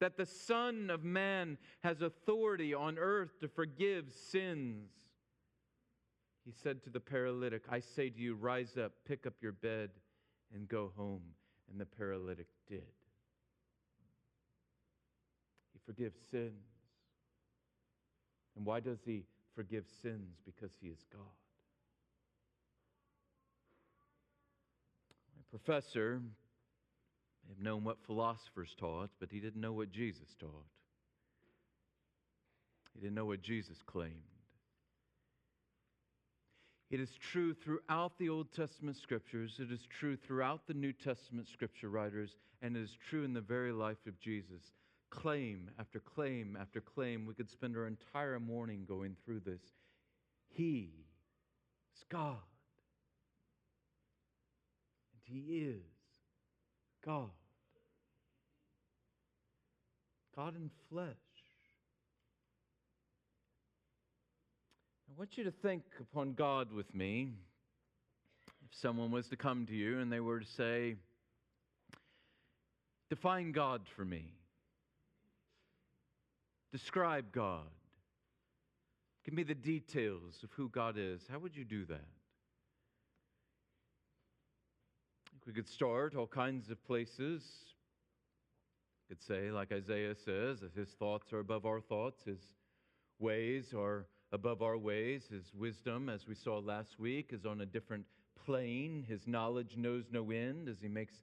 that 0.00 0.16
the 0.16 0.26
Son 0.26 0.90
of 0.90 1.04
Man 1.04 1.58
has 1.82 2.02
authority 2.02 2.74
on 2.74 2.98
earth 2.98 3.40
to 3.40 3.48
forgive 3.48 4.12
sins. 4.30 4.90
He 6.48 6.54
said 6.62 6.82
to 6.84 6.90
the 6.90 6.98
paralytic, 6.98 7.64
I 7.68 7.80
say 7.80 8.08
to 8.08 8.18
you, 8.18 8.34
rise 8.34 8.78
up, 8.82 8.92
pick 9.06 9.26
up 9.26 9.34
your 9.42 9.52
bed, 9.52 9.90
and 10.54 10.66
go 10.66 10.92
home. 10.96 11.20
And 11.70 11.78
the 11.78 11.84
paralytic 11.84 12.46
did. 12.66 12.86
He 15.74 15.78
forgives 15.84 16.16
sins. 16.30 16.64
And 18.56 18.64
why 18.64 18.80
does 18.80 18.96
he 19.04 19.24
forgive 19.54 19.84
sins? 20.00 20.38
Because 20.46 20.70
he 20.80 20.88
is 20.88 21.04
God. 21.12 21.20
My 25.36 25.42
professor 25.50 26.22
may 27.46 27.54
have 27.54 27.62
known 27.62 27.84
what 27.84 27.98
philosophers 28.06 28.74
taught, 28.80 29.10
but 29.20 29.28
he 29.30 29.40
didn't 29.40 29.60
know 29.60 29.74
what 29.74 29.92
Jesus 29.92 30.34
taught. 30.40 30.64
He 32.94 33.00
didn't 33.00 33.16
know 33.16 33.26
what 33.26 33.42
Jesus 33.42 33.76
claimed. 33.84 34.37
It 36.90 37.00
is 37.00 37.10
true 37.20 37.52
throughout 37.52 38.18
the 38.18 38.30
Old 38.30 38.50
Testament 38.52 38.96
scriptures, 38.96 39.58
it 39.58 39.70
is 39.70 39.86
true 39.86 40.16
throughout 40.16 40.66
the 40.66 40.74
New 40.74 40.92
Testament 40.92 41.46
scripture 41.46 41.90
writers, 41.90 42.36
and 42.62 42.76
it 42.76 42.80
is 42.80 42.96
true 43.10 43.24
in 43.24 43.34
the 43.34 43.42
very 43.42 43.72
life 43.72 44.06
of 44.06 44.18
Jesus. 44.18 44.62
Claim 45.10 45.70
after 45.78 46.00
claim 46.00 46.56
after 46.58 46.80
claim. 46.80 47.26
We 47.26 47.34
could 47.34 47.50
spend 47.50 47.76
our 47.76 47.86
entire 47.86 48.40
morning 48.40 48.84
going 48.86 49.16
through 49.24 49.40
this. 49.40 49.62
He 50.48 50.90
is 51.94 52.04
God. 52.10 52.36
And 55.12 55.22
He 55.24 55.58
is 55.58 55.82
God. 57.04 57.30
God 60.36 60.56
in 60.56 60.70
flesh. 60.90 61.16
I 65.07 65.07
want 65.18 65.36
you 65.36 65.42
to 65.42 65.50
think 65.50 65.82
upon 66.00 66.32
God 66.34 66.72
with 66.72 66.94
me. 66.94 67.32
If 68.70 68.78
someone 68.78 69.10
was 69.10 69.26
to 69.28 69.36
come 69.36 69.66
to 69.66 69.74
you 69.74 69.98
and 69.98 70.12
they 70.12 70.20
were 70.20 70.38
to 70.38 70.46
say, 70.46 70.94
Define 73.10 73.50
God 73.50 73.80
for 73.96 74.04
me, 74.04 74.34
describe 76.70 77.32
God, 77.32 77.66
give 79.24 79.34
me 79.34 79.42
the 79.42 79.56
details 79.56 80.38
of 80.44 80.52
who 80.52 80.68
God 80.68 80.94
is, 80.96 81.22
how 81.32 81.40
would 81.40 81.56
you 81.56 81.64
do 81.64 81.84
that? 81.86 82.04
We 85.46 85.52
could 85.52 85.66
start 85.66 86.14
all 86.14 86.26
kinds 86.28 86.70
of 86.70 86.84
places. 86.86 87.42
We 89.08 89.16
could 89.16 89.24
say, 89.24 89.50
like 89.50 89.72
Isaiah 89.72 90.14
says, 90.14 90.60
that 90.60 90.74
his 90.76 90.90
thoughts 90.90 91.32
are 91.32 91.40
above 91.40 91.66
our 91.66 91.80
thoughts, 91.80 92.22
his 92.24 92.40
ways 93.18 93.72
are 93.74 94.04
above 94.32 94.62
our 94.62 94.76
ways, 94.76 95.24
his 95.30 95.52
wisdom, 95.54 96.08
as 96.08 96.26
we 96.26 96.34
saw 96.34 96.58
last 96.58 96.98
week, 96.98 97.30
is 97.32 97.46
on 97.46 97.60
a 97.60 97.66
different 97.66 98.04
plane. 98.44 99.04
His 99.08 99.26
knowledge 99.26 99.76
knows 99.76 100.04
no 100.10 100.30
end, 100.30 100.68
as 100.68 100.76
he 100.80 100.88
makes 100.88 101.14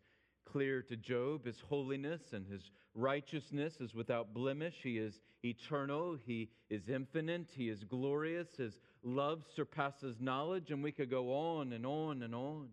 clear 0.45 0.81
to 0.83 0.95
Job. 0.95 1.45
His 1.45 1.59
holiness 1.69 2.21
and 2.33 2.45
his 2.47 2.71
righteousness 2.93 3.75
is 3.79 3.93
without 3.93 4.33
blemish. 4.33 4.75
He 4.81 4.97
is 4.97 5.19
eternal. 5.43 6.17
He 6.25 6.49
is 6.69 6.89
infinite. 6.89 7.49
He 7.53 7.69
is 7.69 7.83
glorious. 7.83 8.47
His 8.57 8.79
love 9.03 9.43
surpasses 9.55 10.17
knowledge. 10.19 10.71
And 10.71 10.83
we 10.83 10.91
could 10.91 11.09
go 11.09 11.33
on 11.33 11.73
and 11.73 11.85
on 11.85 12.23
and 12.23 12.33
on. 12.33 12.69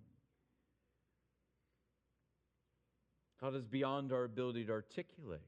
God 3.40 3.56
is 3.56 3.66
beyond 3.66 4.12
our 4.12 4.24
ability 4.24 4.64
to 4.66 4.72
articulate. 4.72 5.40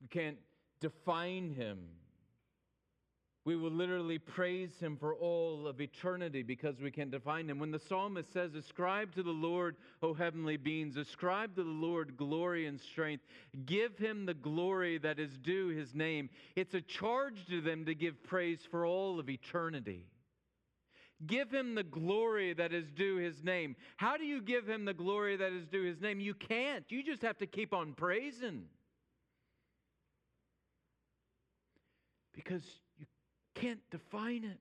We 0.00 0.08
can't 0.08 0.38
define 0.82 1.54
him. 1.54 1.78
We 3.44 3.56
will 3.56 3.72
literally 3.72 4.18
praise 4.18 4.78
him 4.78 4.96
for 4.96 5.16
all 5.16 5.66
of 5.66 5.80
eternity 5.80 6.44
because 6.44 6.80
we 6.80 6.92
can 6.92 7.10
define 7.10 7.50
him. 7.50 7.58
When 7.58 7.72
the 7.72 7.80
psalmist 7.80 8.32
says, 8.32 8.54
Ascribe 8.54 9.12
to 9.14 9.22
the 9.24 9.30
Lord, 9.30 9.76
O 10.00 10.14
heavenly 10.14 10.56
beings, 10.56 10.96
ascribe 10.96 11.56
to 11.56 11.64
the 11.64 11.70
Lord 11.70 12.16
glory 12.16 12.66
and 12.66 12.80
strength, 12.80 13.24
give 13.66 13.98
him 13.98 14.26
the 14.26 14.34
glory 14.34 14.98
that 14.98 15.18
is 15.18 15.36
due 15.38 15.68
his 15.68 15.92
name, 15.92 16.30
it's 16.54 16.74
a 16.74 16.80
charge 16.80 17.46
to 17.48 17.60
them 17.60 17.84
to 17.86 17.96
give 17.96 18.22
praise 18.22 18.60
for 18.70 18.86
all 18.86 19.18
of 19.18 19.28
eternity. 19.28 20.06
Give 21.26 21.50
him 21.50 21.74
the 21.74 21.84
glory 21.84 22.52
that 22.52 22.72
is 22.72 22.90
due 22.92 23.16
his 23.16 23.42
name. 23.42 23.74
How 23.96 24.16
do 24.16 24.24
you 24.24 24.40
give 24.40 24.68
him 24.68 24.84
the 24.84 24.94
glory 24.94 25.36
that 25.36 25.52
is 25.52 25.66
due 25.66 25.82
his 25.82 26.00
name? 26.00 26.20
You 26.20 26.34
can't. 26.34 26.84
You 26.90 27.02
just 27.02 27.22
have 27.22 27.38
to 27.38 27.46
keep 27.46 27.72
on 27.72 27.94
praising. 27.94 28.64
Because 32.32 32.64
you 32.98 33.06
can't 33.54 33.80
define 33.90 34.44
it. 34.44 34.60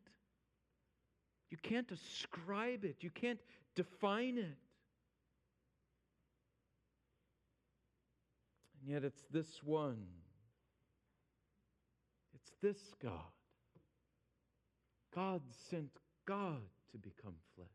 You 1.50 1.58
can't 1.62 1.88
describe 1.88 2.86
it. 2.86 2.98
You 3.02 3.10
can't 3.10 3.40
define 3.76 4.38
it. 4.38 4.58
And 8.80 8.90
yet 8.90 9.04
it's 9.04 9.24
this 9.32 9.62
one. 9.64 10.06
It's 12.34 12.52
this 12.62 12.94
God. 13.02 13.12
God 15.14 15.42
sent 15.70 15.92
God 16.26 16.62
to 16.92 16.98
become 16.98 17.36
flesh. 17.56 17.68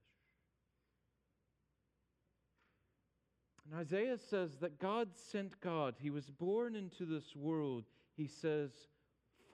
And 3.70 3.80
Isaiah 3.80 4.18
says 4.18 4.56
that 4.60 4.78
God 4.78 5.08
sent 5.14 5.60
God. 5.60 5.94
He 5.98 6.10
was 6.10 6.30
born 6.30 6.76
into 6.76 7.04
this 7.04 7.34
world, 7.34 7.84
he 8.16 8.26
says, 8.26 8.70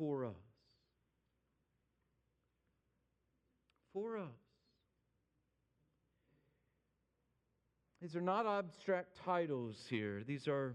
for 0.03 0.25
us. 0.25 0.35
For 3.93 4.19
us. 4.19 4.27
These 8.01 8.17
are 8.17 8.21
not 8.21 8.47
abstract 8.47 9.17
titles 9.25 9.77
here. 9.89 10.25
These 10.27 10.49
are 10.49 10.75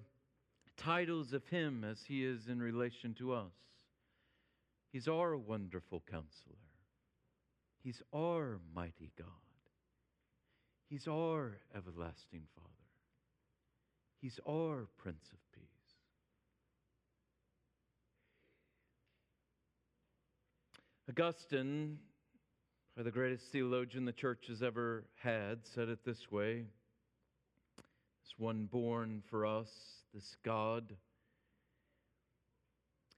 titles 0.78 1.34
of 1.34 1.46
Him 1.48 1.84
as 1.84 1.98
He 2.08 2.24
is 2.24 2.48
in 2.48 2.62
relation 2.62 3.14
to 3.16 3.34
us. 3.34 3.52
He's 4.94 5.10
our 5.10 5.36
wonderful 5.36 6.02
counselor. 6.10 6.56
He's 7.84 8.02
our 8.16 8.60
mighty 8.74 9.12
God. 9.18 9.28
He's 10.90 11.06
our 11.06 11.58
everlasting 11.76 12.44
Father. 12.56 12.70
He's 14.22 14.40
our 14.48 14.88
Prince 14.98 15.26
of 15.34 15.40
Peace. 15.54 15.68
Augustine, 21.10 22.00
the 22.98 23.12
greatest 23.12 23.46
theologian 23.46 24.04
the 24.04 24.12
church 24.12 24.48
has 24.50 24.62
ever 24.62 25.06
had, 25.16 25.60
said 25.66 25.88
it 25.88 26.04
this 26.04 26.30
way 26.30 26.66
This 27.78 28.34
one 28.38 28.66
born 28.66 29.24
for 29.30 29.46
us, 29.46 29.70
this 30.14 30.36
God. 30.44 30.98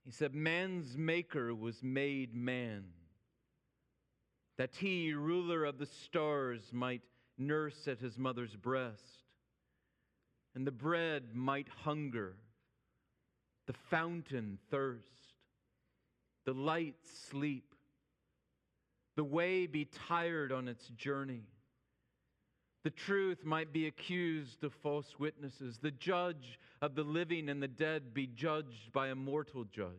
He 0.04 0.12
said, 0.12 0.34
Man's 0.34 0.96
maker 0.96 1.52
was 1.52 1.82
made 1.82 2.32
man 2.32 2.84
that 4.56 4.76
he, 4.76 5.12
ruler 5.12 5.64
of 5.64 5.78
the 5.78 5.86
stars, 5.86 6.62
might 6.70 7.02
nurse 7.38 7.88
at 7.88 7.98
his 7.98 8.16
mother's 8.16 8.54
breast, 8.54 9.24
and 10.54 10.64
the 10.66 10.70
bread 10.70 11.34
might 11.34 11.68
hunger, 11.82 12.36
the 13.66 13.72
fountain 13.72 14.58
thirst, 14.70 15.34
the 16.44 16.52
light 16.52 16.96
sleep, 17.30 17.69
the 19.20 19.24
way 19.24 19.66
be 19.66 19.86
tired 20.08 20.50
on 20.50 20.66
its 20.66 20.88
journey. 20.96 21.42
The 22.84 22.90
truth 22.90 23.44
might 23.44 23.70
be 23.70 23.86
accused 23.86 24.64
of 24.64 24.72
false 24.72 25.18
witnesses, 25.18 25.76
the 25.76 25.90
judge 25.90 26.58
of 26.80 26.94
the 26.94 27.02
living 27.02 27.50
and 27.50 27.62
the 27.62 27.68
dead 27.68 28.14
be 28.14 28.26
judged 28.26 28.90
by 28.94 29.08
a 29.08 29.14
mortal 29.14 29.64
judge, 29.64 29.90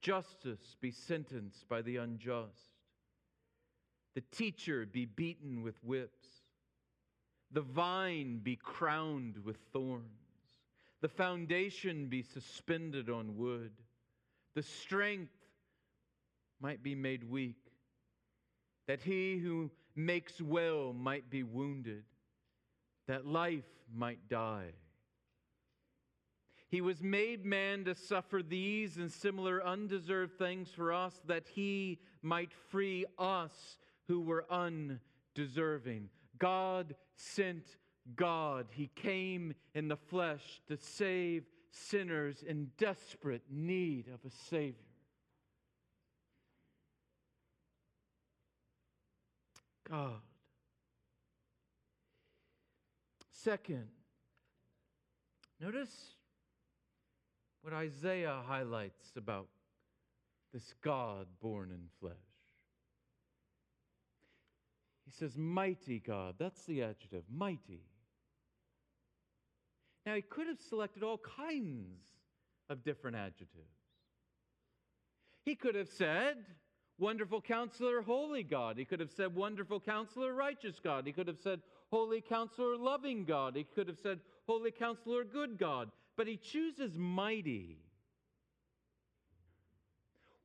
justice 0.00 0.74
be 0.80 0.90
sentenced 0.90 1.68
by 1.68 1.82
the 1.82 1.98
unjust. 1.98 2.72
The 4.16 4.24
teacher 4.32 4.84
be 4.84 5.04
beaten 5.04 5.62
with 5.62 5.76
whips, 5.84 6.26
the 7.52 7.60
vine 7.60 8.40
be 8.42 8.56
crowned 8.56 9.38
with 9.44 9.58
thorns, 9.72 10.02
the 11.00 11.08
foundation 11.08 12.08
be 12.08 12.22
suspended 12.22 13.08
on 13.08 13.36
wood, 13.36 13.70
the 14.56 14.64
strength 14.64 15.35
might 16.60 16.82
be 16.82 16.94
made 16.94 17.24
weak, 17.24 17.72
that 18.86 19.02
he 19.02 19.38
who 19.38 19.70
makes 19.94 20.40
well 20.40 20.92
might 20.92 21.30
be 21.30 21.42
wounded, 21.42 22.04
that 23.08 23.26
life 23.26 23.64
might 23.94 24.28
die. 24.28 24.72
He 26.68 26.80
was 26.80 27.02
made 27.02 27.44
man 27.44 27.84
to 27.84 27.94
suffer 27.94 28.42
these 28.42 28.96
and 28.96 29.10
similar 29.10 29.64
undeserved 29.64 30.36
things 30.36 30.68
for 30.74 30.92
us, 30.92 31.14
that 31.26 31.46
he 31.54 32.00
might 32.22 32.52
free 32.70 33.06
us 33.18 33.78
who 34.08 34.20
were 34.20 34.44
undeserving. 34.50 36.08
God 36.38 36.94
sent 37.14 37.76
God. 38.14 38.66
He 38.70 38.90
came 38.96 39.54
in 39.74 39.88
the 39.88 39.96
flesh 39.96 40.60
to 40.68 40.76
save 40.76 41.44
sinners 41.70 42.42
in 42.46 42.70
desperate 42.78 43.42
need 43.50 44.08
of 44.08 44.20
a 44.24 44.30
Savior. 44.30 44.85
God. 49.88 50.20
Second, 53.32 53.86
notice 55.60 56.14
what 57.62 57.72
Isaiah 57.72 58.40
highlights 58.46 59.12
about 59.16 59.48
this 60.52 60.74
God 60.82 61.26
born 61.40 61.70
in 61.70 61.88
flesh. 62.00 62.14
He 65.04 65.12
says, 65.12 65.36
Mighty 65.36 66.00
God. 66.00 66.34
That's 66.38 66.64
the 66.64 66.82
adjective, 66.82 67.22
mighty. 67.30 67.82
Now, 70.04 70.14
he 70.14 70.22
could 70.22 70.46
have 70.46 70.60
selected 70.60 71.02
all 71.02 71.18
kinds 71.18 72.02
of 72.68 72.84
different 72.84 73.16
adjectives. 73.16 73.50
He 75.44 75.54
could 75.54 75.74
have 75.74 75.88
said, 75.88 76.36
Wonderful 76.98 77.42
counselor, 77.42 78.00
holy 78.00 78.42
God. 78.42 78.78
He 78.78 78.86
could 78.86 79.00
have 79.00 79.10
said, 79.10 79.34
Wonderful 79.34 79.80
counselor, 79.80 80.32
righteous 80.32 80.80
God. 80.82 81.06
He 81.06 81.12
could 81.12 81.28
have 81.28 81.38
said, 81.42 81.60
Holy 81.90 82.22
counselor, 82.22 82.76
loving 82.76 83.24
God. 83.24 83.54
He 83.54 83.64
could 83.64 83.88
have 83.88 83.98
said, 83.98 84.20
Holy 84.46 84.70
counselor, 84.70 85.22
good 85.24 85.58
God. 85.58 85.90
But 86.16 86.26
he 86.26 86.38
chooses 86.38 86.96
mighty. 86.96 87.78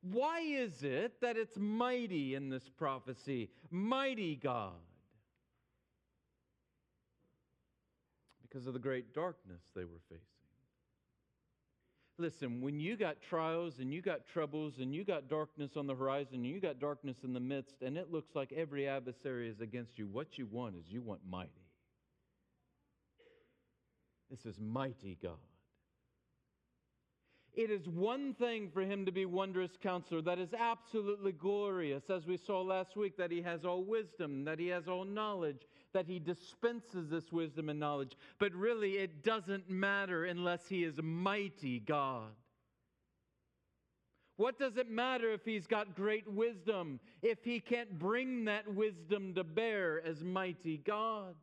Why 0.02 0.40
is 0.40 0.82
it 0.82 1.20
that 1.20 1.36
it's 1.36 1.56
mighty 1.56 2.34
in 2.34 2.50
this 2.50 2.68
prophecy? 2.68 3.48
Mighty 3.70 4.36
God. 4.36 4.72
Because 8.42 8.66
of 8.66 8.74
the 8.74 8.78
great 8.78 9.14
darkness 9.14 9.62
they 9.74 9.84
were 9.84 10.00
facing. 10.10 10.31
Listen, 12.18 12.60
when 12.60 12.78
you 12.78 12.96
got 12.96 13.16
trials 13.28 13.78
and 13.78 13.92
you 13.92 14.02
got 14.02 14.26
troubles 14.32 14.74
and 14.78 14.94
you 14.94 15.02
got 15.04 15.28
darkness 15.28 15.72
on 15.76 15.86
the 15.86 15.94
horizon 15.94 16.34
and 16.36 16.46
you 16.46 16.60
got 16.60 16.78
darkness 16.78 17.16
in 17.24 17.32
the 17.32 17.40
midst, 17.40 17.82
and 17.82 17.96
it 17.96 18.12
looks 18.12 18.34
like 18.34 18.52
every 18.52 18.86
adversary 18.86 19.48
is 19.48 19.60
against 19.60 19.98
you, 19.98 20.06
what 20.06 20.38
you 20.38 20.46
want 20.46 20.76
is 20.76 20.84
you 20.88 21.00
want 21.00 21.20
mighty. 21.28 21.50
This 24.30 24.44
is 24.46 24.60
mighty 24.60 25.18
God. 25.22 25.38
It 27.54 27.70
is 27.70 27.86
one 27.86 28.32
thing 28.34 28.70
for 28.72 28.80
him 28.80 29.04
to 29.04 29.12
be 29.12 29.26
wondrous 29.26 29.72
counselor. 29.82 30.22
That 30.22 30.38
is 30.38 30.54
absolutely 30.54 31.32
glorious, 31.32 32.04
as 32.08 32.26
we 32.26 32.38
saw 32.38 32.62
last 32.62 32.96
week, 32.96 33.18
that 33.18 33.30
he 33.30 33.42
has 33.42 33.66
all 33.66 33.84
wisdom, 33.84 34.44
that 34.44 34.58
he 34.58 34.68
has 34.68 34.88
all 34.88 35.04
knowledge, 35.04 35.60
that 35.92 36.06
he 36.06 36.18
dispenses 36.18 37.10
this 37.10 37.30
wisdom 37.30 37.68
and 37.68 37.78
knowledge. 37.78 38.16
But 38.38 38.52
really, 38.54 38.92
it 38.92 39.22
doesn't 39.22 39.68
matter 39.68 40.24
unless 40.24 40.66
he 40.68 40.84
is 40.84 40.98
mighty 41.02 41.80
God. 41.80 42.32
What 44.36 44.58
does 44.58 44.76
it 44.76 44.90
matter 44.90 45.32
if 45.32 45.44
he's 45.44 45.66
got 45.66 45.94
great 45.94 46.26
wisdom 46.26 47.00
if 47.20 47.44
he 47.44 47.60
can't 47.60 47.98
bring 47.98 48.46
that 48.46 48.72
wisdom 48.72 49.34
to 49.34 49.44
bear 49.44 50.02
as 50.04 50.24
mighty 50.24 50.78
God? 50.78 51.34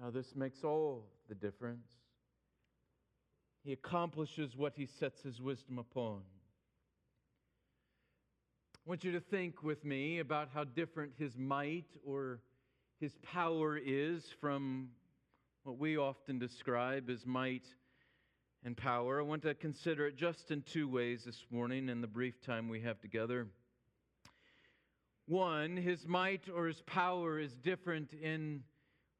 Now, 0.00 0.10
this 0.10 0.34
makes 0.34 0.64
all 0.64 1.04
the 1.28 1.34
difference. 1.34 1.86
He 3.64 3.72
accomplishes 3.72 4.56
what 4.56 4.72
he 4.74 4.86
sets 4.86 5.22
his 5.22 5.40
wisdom 5.42 5.78
upon. 5.78 6.22
I 8.88 8.90
want 8.90 9.04
you 9.04 9.12
to 9.12 9.20
think 9.20 9.62
with 9.62 9.84
me 9.84 10.18
about 10.18 10.48
how 10.54 10.64
different 10.64 11.12
his 11.18 11.36
might 11.36 11.84
or 12.06 12.40
his 12.98 13.18
power 13.22 13.76
is 13.76 14.24
from 14.40 14.88
what 15.64 15.76
we 15.76 15.98
often 15.98 16.38
describe 16.38 17.10
as 17.10 17.26
might 17.26 17.66
and 18.64 18.74
power. 18.74 19.20
I 19.20 19.24
want 19.24 19.42
to 19.42 19.52
consider 19.52 20.06
it 20.06 20.16
just 20.16 20.50
in 20.50 20.62
two 20.62 20.88
ways 20.88 21.24
this 21.26 21.44
morning 21.50 21.90
in 21.90 22.00
the 22.00 22.06
brief 22.06 22.40
time 22.40 22.70
we 22.70 22.80
have 22.80 22.98
together. 22.98 23.48
One, 25.26 25.76
his 25.76 26.06
might 26.06 26.48
or 26.48 26.66
his 26.66 26.80
power 26.80 27.38
is 27.38 27.52
different 27.52 28.14
in, 28.14 28.62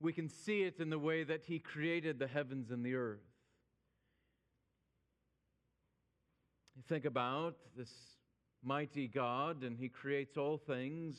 we 0.00 0.14
can 0.14 0.30
see 0.30 0.62
it 0.62 0.80
in 0.80 0.88
the 0.88 0.98
way 0.98 1.24
that 1.24 1.44
he 1.44 1.58
created 1.58 2.18
the 2.18 2.26
heavens 2.26 2.70
and 2.70 2.82
the 2.82 2.94
earth. 2.94 3.20
You 6.74 6.82
think 6.88 7.04
about 7.04 7.56
this 7.76 7.90
mighty 8.62 9.08
God, 9.08 9.62
and 9.62 9.78
he 9.78 9.88
creates 9.88 10.36
all 10.36 10.58
things 10.58 11.16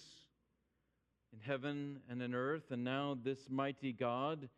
in 1.33 1.39
heaven 1.39 1.99
and 2.09 2.21
in 2.21 2.33
earth, 2.33 2.71
and 2.71 2.83
now 2.83 3.17
this 3.23 3.49
mighty 3.49 3.93
God 3.93 4.49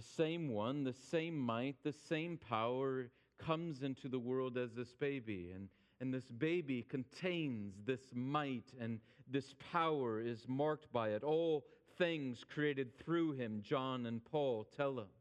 the 0.00 0.02
same 0.02 0.48
one, 0.48 0.84
the 0.84 0.94
same 1.10 1.38
might, 1.38 1.76
the 1.82 1.92
same 1.92 2.38
power 2.38 3.10
comes 3.38 3.82
into 3.82 4.08
the 4.08 4.18
world 4.18 4.56
as 4.56 4.72
this 4.72 4.94
baby. 4.94 5.50
And, 5.54 5.68
and 6.00 6.14
this 6.14 6.24
baby 6.24 6.86
contains 6.88 7.74
this 7.84 8.00
might, 8.14 8.72
and 8.80 9.00
this 9.28 9.54
power 9.72 10.20
is 10.20 10.46
marked 10.48 10.90
by 10.92 11.10
it. 11.10 11.22
All 11.22 11.66
things 11.98 12.44
created 12.48 12.98
through 12.98 13.32
him, 13.32 13.60
John 13.62 14.06
and 14.06 14.24
Paul 14.24 14.66
tell 14.74 14.98
us. 14.98 15.12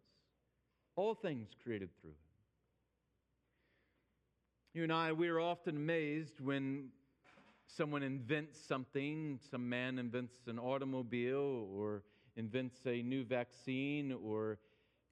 All 0.96 1.14
things 1.14 1.50
created 1.62 1.90
through 2.00 2.12
him. 2.12 2.16
You 4.74 4.84
and 4.84 4.94
I, 4.94 5.12
we 5.12 5.28
are 5.28 5.42
often 5.42 5.76
amazed 5.76 6.40
when 6.40 6.90
someone 7.76 8.04
invents 8.04 8.60
something, 8.60 9.40
some 9.52 9.68
man 9.68 10.00
invents 10.00 10.36
an 10.48 10.60
automobile 10.60 11.68
or 11.74 12.04
invents 12.36 12.78
a 12.86 13.02
new 13.02 13.24
vaccine 13.24 14.16
or 14.24 14.58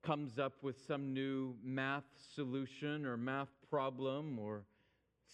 comes 0.03 0.39
up 0.39 0.53
with 0.61 0.77
some 0.87 1.13
new 1.13 1.55
math 1.63 2.05
solution 2.33 3.05
or 3.05 3.17
math 3.17 3.49
problem 3.69 4.39
or 4.39 4.63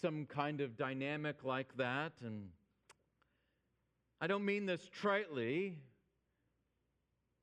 some 0.02 0.26
kind 0.26 0.62
of 0.62 0.76
dynamic 0.78 1.44
like 1.44 1.76
that. 1.78 2.14
And 2.22 2.50
I 4.20 4.28
don't 4.28 4.46
mean 4.46 4.66
this 4.66 4.90
tritely, 5.02 5.76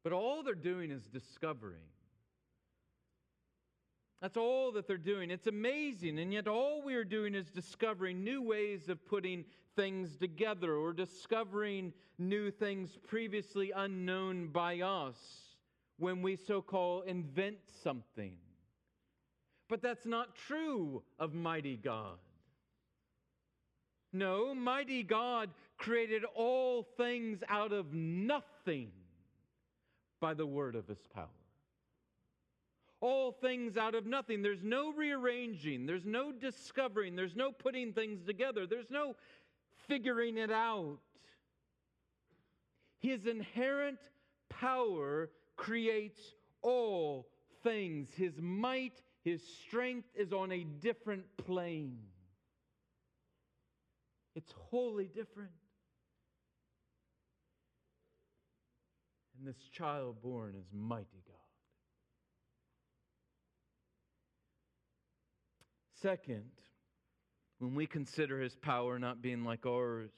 but 0.03 0.13
all 0.13 0.43
they're 0.43 0.55
doing 0.55 0.91
is 0.91 1.07
discovering. 1.07 1.83
That's 4.21 4.37
all 4.37 4.73
that 4.73 4.87
they're 4.87 4.99
doing. 4.99 5.31
It's 5.31 5.47
amazing, 5.47 6.19
and 6.19 6.33
yet 6.33 6.47
all 6.47 6.83
we 6.83 6.95
are 6.95 7.05
doing 7.05 7.35
is 7.35 7.51
discovering 7.51 8.23
new 8.23 8.43
ways 8.43 8.89
of 8.89 9.05
putting 9.07 9.45
things 9.77 10.17
together 10.17 10.75
or 10.75 10.93
discovering 10.93 11.93
new 12.19 12.51
things 12.51 12.99
previously 13.09 13.73
unknown 13.75 14.49
by 14.49 14.81
us 14.81 15.17
when 15.99 16.21
we 16.21 16.37
so 16.37 16.61
call 16.61 17.01
invent 17.03 17.57
something. 17.83 18.35
But 19.71 19.81
that's 19.81 20.05
not 20.05 20.35
true 20.35 21.03
of 21.19 21.33
mighty 21.33 21.77
God. 21.77 22.19
No, 24.13 24.55
mighty 24.55 25.03
God 25.03 25.51
created 25.79 26.25
all 26.35 26.83
things 26.83 27.43
out 27.49 27.73
of 27.73 27.95
nothing 27.95 28.91
by 30.21 30.35
the 30.35 30.47
word 30.47 30.75
of 30.75 30.89
his 30.89 31.07
power. 31.15 31.29
All 33.01 33.33
things 33.33 33.77
out 33.77 33.95
of 33.95 34.05
nothing. 34.05 34.43
There's 34.43 34.63
no 34.63 34.93
rearranging, 34.93 35.87
there's 35.87 36.05
no 36.05 36.33
discovering, 36.33 37.17
there's 37.17 37.35
no 37.35 37.51
putting 37.51 37.93
things 37.93 38.25
together, 38.27 38.67
there's 38.67 38.91
no 38.91 39.17
figuring 39.89 40.37
it 40.37 40.51
out. 40.51 40.99
His 43.01 43.25
inherent 43.25 43.99
power 44.51 45.31
creates 45.57 46.21
all 46.61 47.29
things. 47.63 48.09
His 48.15 48.35
might, 48.39 49.01
his 49.25 49.43
strength 49.43 50.09
is 50.15 50.33
on 50.33 50.53
a 50.53 50.65
different 50.65 51.25
plane. 51.39 51.99
It's 54.35 54.53
wholly 54.53 55.07
different. 55.07 55.51
And 59.39 59.49
this 59.49 59.69
child 59.73 60.21
born 60.23 60.55
is 60.55 60.67
mighty 60.73 61.23
God. 61.27 61.30
Second, 66.01 66.51
when 67.59 67.75
we 67.75 67.87
consider 67.87 68.41
his 68.41 68.57
power 68.57 68.99
not 68.99 69.21
being 69.21 69.45
like 69.45 69.67
ours, 69.67 70.11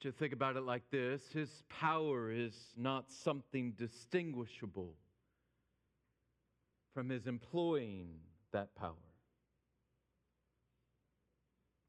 to 0.00 0.12
think 0.12 0.32
about 0.32 0.56
it 0.56 0.62
like 0.62 0.88
this? 0.90 1.22
His 1.32 1.50
power 1.68 2.30
is 2.30 2.54
not 2.76 3.10
something 3.10 3.72
distinguishable 3.72 4.94
from 6.94 7.08
His 7.08 7.26
employing 7.26 8.08
that 8.52 8.74
power. 8.74 8.94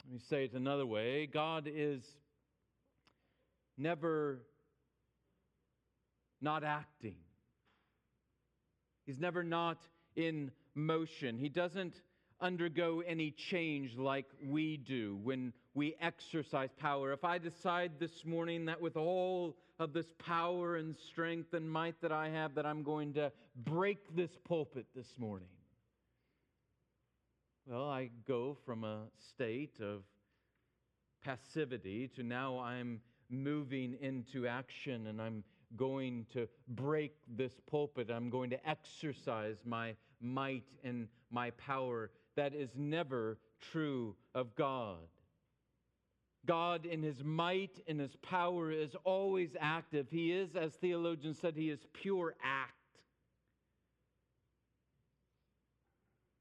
Let 0.05 0.13
me 0.13 0.19
say 0.19 0.45
it 0.45 0.53
another 0.53 0.85
way. 0.85 1.27
God 1.27 1.69
is 1.71 2.03
never 3.77 4.39
not 6.41 6.63
acting, 6.63 7.15
He's 9.05 9.19
never 9.19 9.43
not 9.43 9.77
in 10.15 10.51
motion. 10.75 11.37
He 11.37 11.49
doesn't 11.49 12.01
undergo 12.39 13.01
any 13.05 13.31
change 13.31 13.97
like 13.97 14.25
we 14.43 14.77
do 14.77 15.19
when 15.23 15.53
we 15.73 15.95
exercise 16.01 16.69
power. 16.77 17.13
If 17.13 17.23
I 17.23 17.37
decide 17.37 17.93
this 17.99 18.25
morning 18.25 18.65
that 18.65 18.81
with 18.81 18.97
all 18.97 19.55
of 19.79 19.93
this 19.93 20.07
power 20.17 20.75
and 20.77 20.95
strength 20.97 21.53
and 21.53 21.69
might 21.69 22.01
that 22.01 22.11
I 22.11 22.29
have, 22.29 22.55
that 22.55 22.65
I'm 22.65 22.83
going 22.83 23.13
to 23.13 23.31
break 23.55 24.15
this 24.15 24.31
pulpit 24.43 24.87
this 24.95 25.13
morning, 25.17 25.47
well, 27.67 27.89
I 27.89 28.09
go 28.27 28.57
from 28.65 28.83
a 28.83 29.03
state 29.29 29.79
of 29.81 30.01
passivity 31.23 32.09
to 32.15 32.23
now 32.23 32.59
I'm 32.59 32.99
moving 33.29 33.95
into 34.01 34.47
action 34.47 35.07
and 35.07 35.21
I'm 35.21 35.43
going 35.77 36.25
to 36.33 36.47
break 36.67 37.13
this 37.27 37.53
pulpit. 37.69 38.09
I'm 38.09 38.29
going 38.29 38.49
to 38.49 38.69
exercise 38.69 39.57
my 39.63 39.95
might 40.21 40.65
and 40.83 41.07
my 41.31 41.51
power 41.51 42.11
that 42.35 42.53
is 42.53 42.69
never 42.75 43.37
true 43.71 44.15
of 44.33 44.55
God. 44.55 44.97
God, 46.45 46.85
in 46.85 47.03
his 47.03 47.23
might 47.23 47.79
and 47.87 47.99
his 47.99 48.15
power, 48.23 48.71
is 48.71 48.95
always 49.03 49.51
active. 49.59 50.07
He 50.09 50.31
is, 50.31 50.55
as 50.55 50.73
theologians 50.73 51.37
said, 51.39 51.55
he 51.55 51.69
is 51.69 51.79
pure 51.93 52.35
act. 52.43 52.73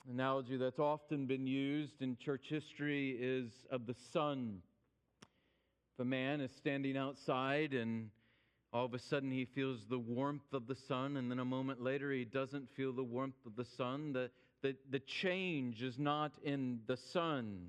Analogy 0.09 0.57
that's 0.57 0.79
often 0.79 1.27
been 1.27 1.47
used 1.47 2.01
in 2.01 2.17
church 2.17 2.47
history 2.49 3.17
is 3.21 3.51
of 3.71 3.87
the 3.87 3.95
sun. 4.13 4.63
If 5.95 6.01
a 6.01 6.05
man 6.05 6.41
is 6.41 6.51
standing 6.57 6.97
outside 6.97 7.75
and 7.75 8.09
all 8.73 8.85
of 8.85 8.95
a 8.95 8.99
sudden 8.99 9.31
he 9.31 9.45
feels 9.45 9.87
the 9.89 9.99
warmth 9.99 10.53
of 10.53 10.67
the 10.67 10.77
sun, 10.77 11.17
and 11.17 11.31
then 11.31 11.39
a 11.39 11.45
moment 11.45 11.83
later 11.83 12.13
he 12.13 12.25
doesn't 12.25 12.71
feel 12.77 12.93
the 12.93 13.03
warmth 13.03 13.45
of 13.47 13.57
the 13.57 13.65
sun, 13.65 14.13
the, 14.13 14.31
the, 14.63 14.77
the 14.91 15.01
change 15.01 15.83
is 15.83 15.99
not 15.99 16.33
in 16.45 16.81
the 16.87 16.97
sun, 16.97 17.69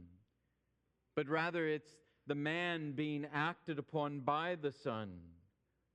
but 1.16 1.28
rather 1.28 1.68
it's 1.68 1.90
the 2.28 2.36
man 2.36 2.94
being 2.94 3.26
acted 3.34 3.80
upon 3.80 4.20
by 4.20 4.56
the 4.62 4.72
sun. 4.72 5.12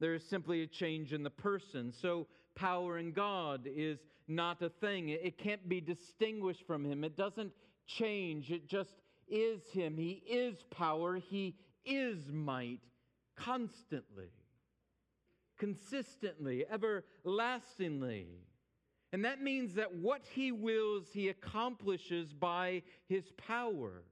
There 0.01 0.14
is 0.14 0.25
simply 0.25 0.62
a 0.62 0.66
change 0.66 1.12
in 1.12 1.23
the 1.23 1.31
person. 1.31 1.92
So, 1.92 2.27
power 2.55 2.99
in 2.99 3.12
God 3.12 3.66
is 3.66 3.99
not 4.29 4.61
a 4.62 4.69
thing. 4.69 5.11
It 5.11 5.38
can't 5.38 5.69
be 5.69 5.81
distinguished 5.81 6.66
from 6.66 6.85
Him. 6.85 7.05
It 7.05 7.16
doesn't 7.16 7.53
change, 7.87 8.51
it 8.51 8.69
just 8.69 8.95
is 9.29 9.62
Him. 9.73 9.97
He 9.97 10.23
is 10.29 10.57
power, 10.71 11.16
He 11.16 11.55
is 11.85 12.19
might 12.31 12.81
constantly, 13.37 14.31
consistently, 15.59 16.64
everlastingly. 16.71 18.29
And 19.12 19.25
that 19.25 19.40
means 19.40 19.75
that 19.75 19.95
what 19.95 20.23
he 20.27 20.53
wills, 20.53 21.07
he 21.12 21.29
accomplishes 21.29 22.33
by 22.33 22.83
his 23.09 23.31
power. 23.37 24.03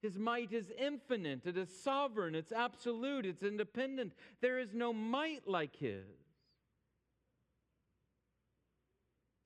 His 0.00 0.18
might 0.18 0.52
is 0.52 0.72
infinite, 0.78 1.44
it 1.44 1.58
is 1.58 1.68
sovereign, 1.82 2.34
it's 2.34 2.52
absolute, 2.52 3.26
it's 3.26 3.42
independent. 3.42 4.14
There 4.40 4.58
is 4.58 4.72
no 4.72 4.92
might 4.92 5.46
like 5.46 5.76
his. 5.76 6.06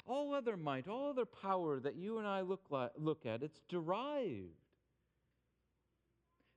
All 0.07 0.35
other 0.35 0.57
might, 0.57 0.87
all 0.87 1.11
other 1.11 1.25
power 1.25 1.81
that 1.81 1.97
you 1.97 2.19
and 2.19 2.29
I 2.29 2.43
look, 2.43 2.61
like, 2.71 2.93
look 2.97 3.27
at, 3.27 3.43
it's 3.43 3.63
derived. 3.69 4.53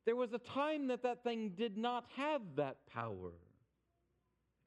There 0.06 0.15
was 0.15 0.34
a 0.34 0.38
time 0.38 0.88
that 0.88 1.04
that 1.04 1.24
thing 1.24 1.54
did 1.56 1.78
not 1.78 2.06
have 2.15 2.41
that 2.58 2.78
power. 2.93 3.32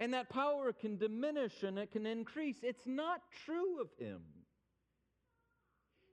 And 0.00 0.14
that 0.14 0.30
power 0.30 0.72
can 0.72 0.96
diminish 0.96 1.62
and 1.62 1.78
it 1.78 1.92
can 1.92 2.06
increase. 2.06 2.56
It's 2.62 2.86
not 2.86 3.20
true 3.44 3.80
of 3.80 3.88
him. 3.98 4.22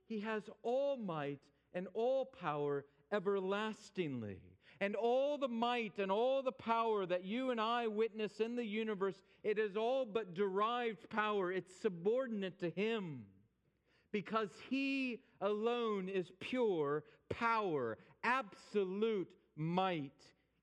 He 0.06 0.20
has 0.20 0.42
all 0.62 0.96
might 0.98 1.40
and 1.74 1.88
all 1.94 2.26
power 2.26 2.84
everlastingly. 3.10 4.40
And 4.80 4.94
all 4.94 5.38
the 5.38 5.48
might 5.48 5.98
and 5.98 6.12
all 6.12 6.42
the 6.42 6.52
power 6.52 7.04
that 7.06 7.24
you 7.24 7.50
and 7.50 7.60
I 7.60 7.88
witness 7.88 8.38
in 8.40 8.54
the 8.54 8.64
universe, 8.64 9.16
it 9.42 9.58
is 9.58 9.76
all 9.76 10.04
but 10.04 10.34
derived 10.34 11.10
power. 11.10 11.50
It's 11.50 11.72
subordinate 11.82 12.60
to 12.60 12.70
Him. 12.70 13.24
because 14.12 14.48
he 14.68 15.20
alone 15.40 16.08
is 16.08 16.30
pure 16.40 17.04
power, 17.28 17.98
absolute 18.24 19.28
might. 19.56 20.12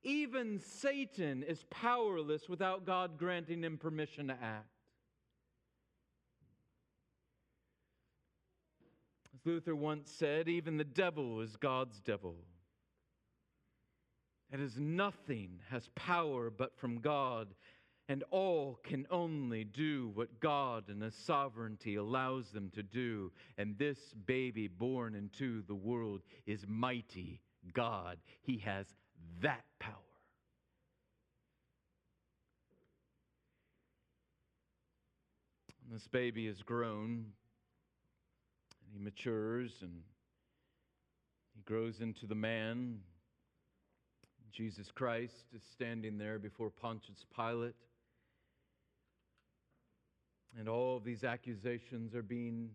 Even 0.06 0.60
Satan 0.60 1.42
is 1.42 1.64
powerless 1.68 2.48
without 2.48 2.86
God 2.86 3.18
granting 3.18 3.64
him 3.64 3.76
permission 3.76 4.28
to 4.28 4.34
act. 4.34 4.68
As 9.34 9.40
Luther 9.44 9.74
once 9.74 10.08
said, 10.08 10.48
even 10.48 10.76
the 10.76 10.84
devil 10.84 11.40
is 11.40 11.56
God's 11.56 11.98
devil. 11.98 12.36
It 14.52 14.60
is 14.60 14.78
nothing 14.78 15.58
has 15.70 15.90
power 15.96 16.50
but 16.50 16.78
from 16.78 17.00
God, 17.00 17.48
and 18.08 18.22
all 18.30 18.78
can 18.84 19.08
only 19.10 19.64
do 19.64 20.12
what 20.14 20.38
God 20.38 20.88
in 20.88 21.00
His 21.00 21.16
sovereignty 21.16 21.96
allows 21.96 22.50
them 22.50 22.70
to 22.76 22.82
do. 22.84 23.32
And 23.58 23.76
this 23.76 23.98
baby 24.24 24.68
born 24.68 25.16
into 25.16 25.62
the 25.62 25.74
world 25.74 26.20
is 26.46 26.64
mighty 26.68 27.40
God. 27.74 28.18
He 28.40 28.58
has 28.58 28.86
that 29.42 29.64
power. 29.78 29.92
And 35.84 35.94
this 35.94 36.06
baby 36.08 36.46
is 36.46 36.62
grown 36.62 37.26
and 38.82 38.92
he 38.92 38.98
matures 38.98 39.72
and 39.82 40.02
he 41.54 41.62
grows 41.62 42.00
into 42.00 42.26
the 42.26 42.34
man. 42.34 42.98
Jesus 44.52 44.90
Christ 44.94 45.44
is 45.54 45.62
standing 45.72 46.18
there 46.18 46.38
before 46.38 46.70
Pontius 46.70 47.24
Pilate. 47.34 47.74
And 50.58 50.68
all 50.68 50.96
of 50.96 51.04
these 51.04 51.24
accusations 51.24 52.14
are 52.14 52.22
being 52.22 52.70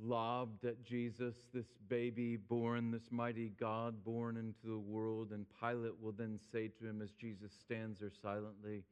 lobbed 0.00 0.64
at 0.64 0.82
Jesus, 0.84 1.34
this 1.52 1.66
baby 1.88 2.36
born, 2.36 2.90
this 2.90 3.10
mighty 3.10 3.52
God 3.60 4.04
born 4.04 4.36
into 4.36 4.66
the 4.66 4.78
world. 4.78 5.32
And 5.32 5.46
Pilate 5.60 6.00
will 6.00 6.12
then 6.12 6.38
say 6.50 6.68
to 6.68 6.86
him, 6.86 7.02
as 7.02 7.10
Jesus 7.12 7.52
stands 7.64 8.00
there 8.00 8.10
silently, 8.22 8.84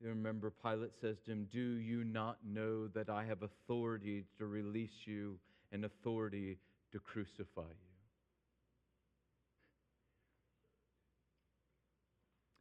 you 0.00 0.08
remember, 0.10 0.52
Pilate 0.62 0.94
says 1.00 1.16
to 1.24 1.32
him, 1.32 1.48
Do 1.50 1.60
you 1.60 2.04
not 2.04 2.38
know 2.46 2.86
that 2.88 3.10
I 3.10 3.24
have 3.24 3.42
authority 3.42 4.24
to 4.38 4.46
release 4.46 5.06
you 5.06 5.38
and 5.72 5.84
authority 5.84 6.58
to 6.92 7.00
crucify 7.00 7.62
you? 7.62 7.88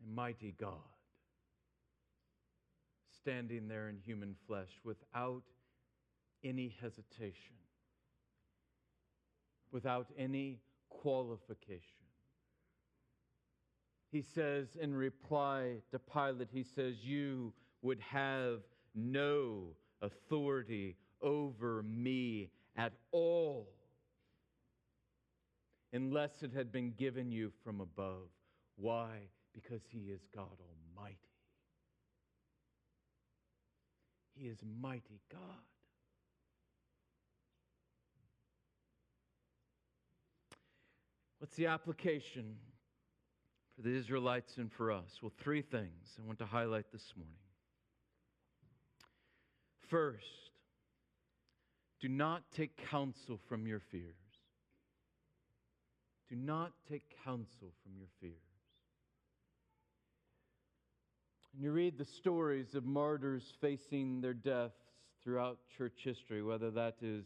And 0.03 0.15
mighty 0.15 0.55
God, 0.59 0.71
standing 3.21 3.67
there 3.67 3.89
in 3.89 3.97
human 4.03 4.35
flesh 4.47 4.71
without 4.83 5.43
any 6.43 6.75
hesitation, 6.81 7.55
without 9.71 10.07
any 10.17 10.59
qualification 10.89 11.97
he 14.11 14.21
says 14.21 14.77
in 14.79 14.95
reply 14.95 15.75
to 15.91 15.99
Pilate, 15.99 16.49
he 16.51 16.63
says, 16.63 16.95
You 17.03 17.53
would 17.81 17.99
have 17.99 18.61
no 18.95 19.75
authority 20.01 20.95
over 21.21 21.83
me 21.83 22.49
at 22.75 22.93
all 23.11 23.67
unless 25.93 26.43
it 26.43 26.53
had 26.53 26.71
been 26.71 26.91
given 26.91 27.31
you 27.31 27.51
from 27.63 27.81
above. 27.81 28.29
Why? 28.75 29.19
Because 29.53 29.81
he 29.89 30.09
is 30.11 30.21
God 30.33 30.57
Almighty. 30.95 31.17
He 34.35 34.47
is 34.47 34.59
mighty 34.79 35.21
God. 35.31 35.41
What's 41.39 41.55
the 41.55 41.67
application? 41.67 42.57
for 43.77 43.83
the 43.83 43.95
Israelites 43.95 44.57
and 44.57 44.71
for 44.71 44.91
us? 44.91 45.19
Well, 45.21 45.31
three 45.37 45.61
things 45.61 46.17
I 46.19 46.25
want 46.25 46.39
to 46.39 46.45
highlight 46.45 46.91
this 46.91 47.13
morning. 47.15 47.35
First, 49.87 50.25
do 52.01 52.09
not 52.09 52.43
take 52.55 52.75
counsel 52.89 53.39
from 53.47 53.67
your 53.67 53.79
fears. 53.79 54.15
Do 56.27 56.35
not 56.35 56.73
take 56.89 57.03
counsel 57.23 57.71
from 57.83 57.93
your 57.97 58.09
fears. 58.19 58.33
And 61.53 61.63
you 61.63 61.71
read 61.71 61.97
the 61.97 62.05
stories 62.05 62.75
of 62.75 62.83
martyrs 62.83 63.53
facing 63.61 64.21
their 64.21 64.33
deaths 64.33 64.81
throughout 65.23 65.59
church 65.77 65.99
history, 66.03 66.43
whether 66.43 66.71
that 66.71 66.95
is 67.01 67.25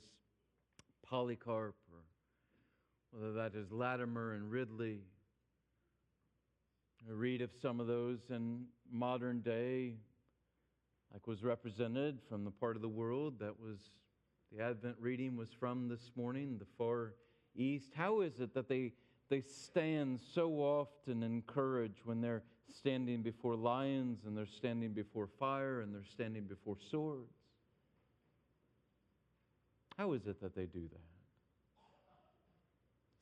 Polycarp 1.10 1.76
or 1.92 2.04
whether 3.12 3.34
that 3.34 3.56
is 3.56 3.72
Latimer 3.72 4.34
and 4.34 4.50
Ridley 4.52 5.02
I 7.10 7.14
read 7.14 7.42
of 7.42 7.50
some 7.60 7.80
of 7.80 7.88
those 7.88 8.20
in 8.30 8.66
modern 8.92 9.42
day, 9.42 9.96
like 11.12 11.26
was 11.26 11.44
represented 11.44 12.20
from 12.30 12.44
the 12.44 12.52
part 12.52 12.76
of 12.76 12.84
the 12.84 12.90
world 12.90 13.40
that 13.40 13.60
was 13.60 13.80
the 14.52 14.64
Advent 14.64 14.98
reading 15.00 15.36
was 15.36 15.50
from 15.52 15.88
this 15.88 16.12
morning, 16.16 16.58
the 16.60 16.68
far 16.78 17.14
east. 17.56 17.92
How 17.96 18.22
is 18.22 18.40
it 18.40 18.54
that 18.54 18.70
they, 18.70 18.92
they 19.30 19.42
stand 19.42 20.20
so 20.34 20.52
often 20.60 21.24
in 21.24 21.42
courage 21.42 22.02
when 22.04 22.22
they're 22.22 22.44
standing 22.70 23.24
before 23.24 23.56
lions 23.56 24.26
and 24.26 24.38
they're 24.38 24.46
standing 24.46 24.92
before 24.92 25.28
fire 25.40 25.82
and 25.82 25.96
they're 25.96 26.06
standing 26.06 26.44
before 26.44 26.78
swords? 26.92 27.34
How 29.98 30.14
is 30.14 30.28
it 30.28 30.40
that 30.42 30.56
they 30.56 30.66
do 30.66 30.88
that? 30.92 31.11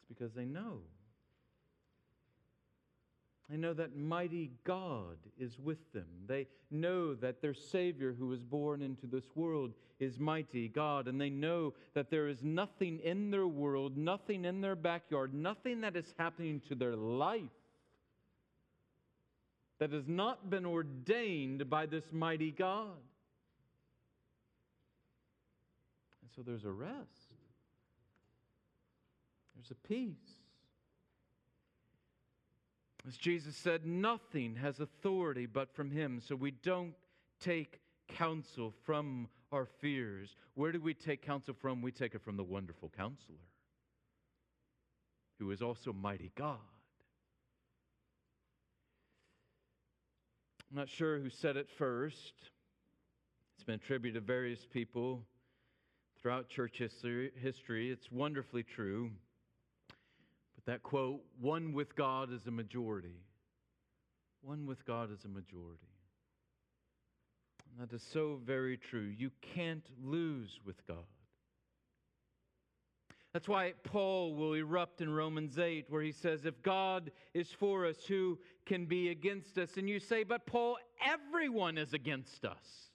Because 0.09 0.33
they 0.33 0.45
know. 0.45 0.79
They 3.49 3.57
know 3.57 3.73
that 3.73 3.95
mighty 3.95 4.51
God 4.63 5.17
is 5.39 5.57
with 5.57 5.91
them. 5.93 6.07
They 6.27 6.47
know 6.69 7.15
that 7.15 7.41
their 7.41 7.55
Savior, 7.55 8.13
who 8.17 8.27
was 8.27 8.43
born 8.43 8.81
into 8.81 9.07
this 9.07 9.25
world, 9.33 9.71
is 9.99 10.19
mighty 10.19 10.67
God. 10.67 11.07
And 11.07 11.19
they 11.19 11.31
know 11.31 11.73
that 11.95 12.11
there 12.11 12.27
is 12.27 12.43
nothing 12.43 12.99
in 12.99 13.31
their 13.31 13.47
world, 13.47 13.97
nothing 13.97 14.45
in 14.45 14.61
their 14.61 14.75
backyard, 14.75 15.33
nothing 15.33 15.81
that 15.81 15.95
is 15.95 16.13
happening 16.17 16.61
to 16.69 16.75
their 16.75 16.95
life 16.95 17.41
that 19.79 19.91
has 19.93 20.07
not 20.07 20.49
been 20.49 20.65
ordained 20.65 21.69
by 21.69 21.85
this 21.85 22.03
mighty 22.11 22.51
God. 22.51 22.97
And 26.21 26.29
so 26.35 26.41
there's 26.43 26.65
a 26.65 26.71
rest, 26.71 27.28
there's 29.59 29.71
a 29.71 29.87
peace. 29.87 30.39
As 33.05 33.17
Jesus 33.17 33.55
said, 33.55 33.85
nothing 33.85 34.55
has 34.55 34.79
authority 34.79 35.45
but 35.45 35.73
from 35.73 35.91
Him, 35.91 36.21
so 36.25 36.35
we 36.35 36.51
don't 36.51 36.93
take 37.41 37.79
counsel 38.07 38.73
from 38.85 39.27
our 39.51 39.65
fears. 39.65 40.35
Where 40.53 40.71
do 40.71 40.79
we 40.79 40.93
take 40.93 41.21
counsel 41.21 41.53
from? 41.59 41.81
We 41.81 41.91
take 41.91 42.15
it 42.15 42.21
from 42.21 42.37
the 42.37 42.43
wonderful 42.43 42.91
counselor, 42.95 43.39
who 45.39 45.51
is 45.51 45.61
also 45.61 45.91
mighty 45.91 46.31
God. 46.37 46.57
I'm 50.71 50.77
not 50.77 50.89
sure 50.89 51.19
who 51.19 51.29
said 51.29 51.57
it 51.57 51.67
first. 51.77 52.33
It's 53.55 53.63
been 53.65 53.75
attributed 53.75 54.21
to 54.21 54.25
various 54.25 54.65
people 54.71 55.25
throughout 56.21 56.47
church 56.47 56.77
history. 56.77 57.91
It's 57.91 58.11
wonderfully 58.11 58.63
true. 58.63 59.11
That 60.69 60.83
quote, 60.83 61.21
one 61.41 61.73
with 61.73 61.95
God 61.95 62.31
is 62.31 62.45
a 62.45 62.51
majority. 62.51 63.23
One 64.43 64.67
with 64.67 64.85
God 64.85 65.11
is 65.11 65.25
a 65.25 65.27
majority. 65.27 65.89
And 67.71 67.89
that 67.89 67.95
is 67.95 68.03
so 68.03 68.39
very 68.45 68.77
true. 68.77 69.11
You 69.17 69.31
can't 69.55 69.89
lose 69.99 70.59
with 70.63 70.85
God. 70.85 71.07
That's 73.33 73.47
why 73.47 73.73
Paul 73.83 74.35
will 74.35 74.53
erupt 74.53 75.01
in 75.01 75.11
Romans 75.11 75.57
8, 75.57 75.87
where 75.89 76.03
he 76.03 76.11
says, 76.11 76.45
If 76.45 76.61
God 76.61 77.09
is 77.33 77.49
for 77.49 77.87
us, 77.87 78.05
who 78.07 78.37
can 78.67 78.85
be 78.85 79.09
against 79.09 79.57
us? 79.57 79.77
And 79.77 79.89
you 79.89 79.99
say, 79.99 80.23
But 80.23 80.45
Paul, 80.45 80.77
everyone 81.03 81.79
is 81.79 81.95
against 81.95 82.45
us. 82.45 82.91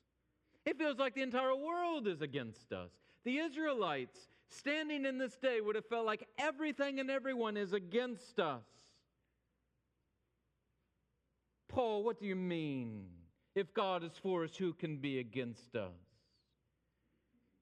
It 0.64 0.78
feels 0.78 1.00
like 1.00 1.16
the 1.16 1.22
entire 1.22 1.56
world 1.56 2.06
is 2.06 2.22
against 2.22 2.72
us. 2.72 2.92
The 3.24 3.38
Israelites, 3.38 4.20
standing 4.54 5.04
in 5.04 5.18
this 5.18 5.36
day 5.36 5.60
would 5.60 5.74
have 5.74 5.86
felt 5.86 6.06
like 6.06 6.26
everything 6.38 7.00
and 7.00 7.10
everyone 7.10 7.56
is 7.56 7.72
against 7.72 8.38
us. 8.38 8.64
Paul, 11.68 12.04
what 12.04 12.20
do 12.20 12.26
you 12.26 12.36
mean? 12.36 13.06
If 13.54 13.72
God 13.74 14.04
is 14.04 14.12
for 14.22 14.44
us, 14.44 14.56
who 14.56 14.72
can 14.72 14.96
be 14.96 15.18
against 15.18 15.76
us? 15.76 15.92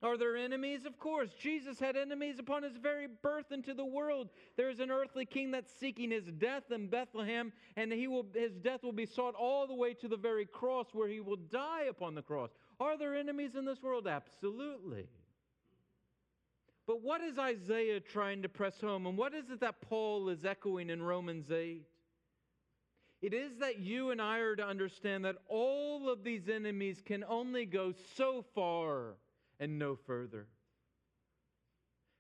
Are 0.03 0.19
there 0.19 0.37
enemies? 0.37 0.85
Of 0.85 0.99
course. 0.99 1.31
Jesus 1.39 1.79
had 1.79 1.97
enemies 1.97 2.41
upon 2.41 2.65
his 2.65 2.77
very 2.77 3.07
birth 3.23 3.53
into 3.53 3.73
the 3.73 3.85
world. 3.85 4.31
There 4.57 4.69
is 4.69 4.81
an 4.81 4.91
earthly 4.91 5.25
king 5.25 5.53
that's 5.53 5.73
seeking 5.79 6.11
his 6.11 6.25
death 6.25 6.73
in 6.73 6.89
Bethlehem, 6.89 7.53
and 7.77 7.93
he 7.93 8.09
will, 8.09 8.27
his 8.35 8.57
death 8.57 8.83
will 8.83 8.93
be 8.93 9.07
sought 9.07 9.35
all 9.37 9.67
the 9.67 9.75
way 9.75 9.95
to 9.95 10.09
the 10.09 10.17
very 10.17 10.45
cross 10.45 10.87
where 10.93 11.09
he 11.09 11.21
will 11.21 11.37
die 11.37 11.85
upon 11.89 12.17
the 12.17 12.23
cross. 12.23 12.51
Are 12.81 12.99
there 12.99 13.15
enemies 13.15 13.55
in 13.55 13.65
this 13.65 13.81
world? 13.81 14.09
Absolutely. 14.09 15.07
But 16.87 17.01
what 17.01 17.21
is 17.21 17.39
Isaiah 17.39 18.01
trying 18.01 18.43
to 18.43 18.49
press 18.49 18.81
home? 18.81 19.07
And 19.07 19.17
what 19.17 19.35
is 19.35 19.51
it 19.51 19.61
that 19.61 19.81
Paul 19.83 20.29
is 20.29 20.45
echoing 20.45 20.91
in 20.91 21.03
Romans 21.03 21.51
8? 21.51 21.83
It 23.23 23.33
is 23.33 23.53
that 23.61 23.79
you 23.79 24.11
and 24.11 24.21
I 24.21 24.39
are 24.39 24.57
to 24.57 24.67
understand 24.67 25.25
that 25.25 25.37
all 25.49 26.11
of 26.11 26.25
these 26.25 26.49
enemies 26.49 27.01
can 27.05 27.23
only 27.23 27.67
go 27.67 27.95
so 28.17 28.45
far 28.53 29.15
and 29.61 29.79
no 29.79 29.97
further 30.07 30.49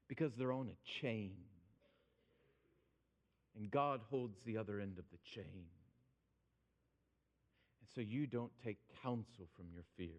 because 0.06 0.32
they're 0.36 0.52
on 0.52 0.68
a 0.68 1.00
chain. 1.00 1.32
And 3.56 3.68
God 3.68 4.00
holds 4.10 4.38
the 4.44 4.58
other 4.58 4.78
end 4.78 4.98
of 4.98 5.04
the 5.10 5.18
chain. 5.34 5.66
And 7.80 7.88
so 7.94 8.00
you 8.00 8.28
don't 8.28 8.52
take 8.64 8.78
counsel 9.02 9.48
from 9.56 9.66
your 9.74 9.84
fears. 9.96 10.12